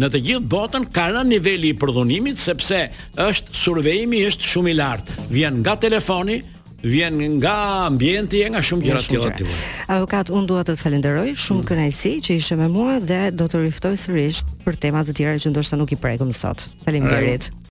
në 0.00 0.08
të 0.08 0.20
gjithë 0.28 0.48
botën 0.54 0.86
ka 0.96 1.10
rënë 1.12 1.34
niveli 1.34 1.74
i 1.74 1.78
prodhimit 1.80 2.38
sepse 2.40 2.86
është 3.26 3.58
survejimi 3.64 4.22
është 4.30 4.52
shumë 4.54 4.70
i 4.72 4.78
lartë. 4.78 5.18
Vjen 5.34 5.58
nga 5.64 5.74
telefoni, 5.82 6.38
vjen 6.82 7.36
nga 7.36 7.84
ambienti 7.86 8.40
e 8.42 8.48
nga 8.48 8.62
shumë 8.64 8.84
gjëra 8.86 9.00
të 9.00 9.08
tjera. 9.12 9.48
Avokat, 9.96 10.32
unë 10.34 10.48
dua 10.48 10.62
të 10.64 10.76
të 10.76 10.80
falenderoj 10.84 11.28
shumë 11.36 11.60
mm. 11.64 11.68
kënaqësi 11.70 12.12
që 12.26 12.38
ishe 12.40 12.56
me 12.60 12.68
mua 12.72 12.98
dhe 13.04 13.20
do 13.36 13.48
të 13.50 13.62
riftoj 13.66 13.94
sërish 14.04 14.44
për 14.64 14.80
tema 14.86 15.04
të 15.04 15.16
tjera 15.20 15.40
që 15.44 15.52
ndoshta 15.52 15.80
nuk 15.80 15.92
i 15.96 16.00
prekëm 16.00 16.32
sot. 16.36 16.68
Faleminderit. 16.86 17.52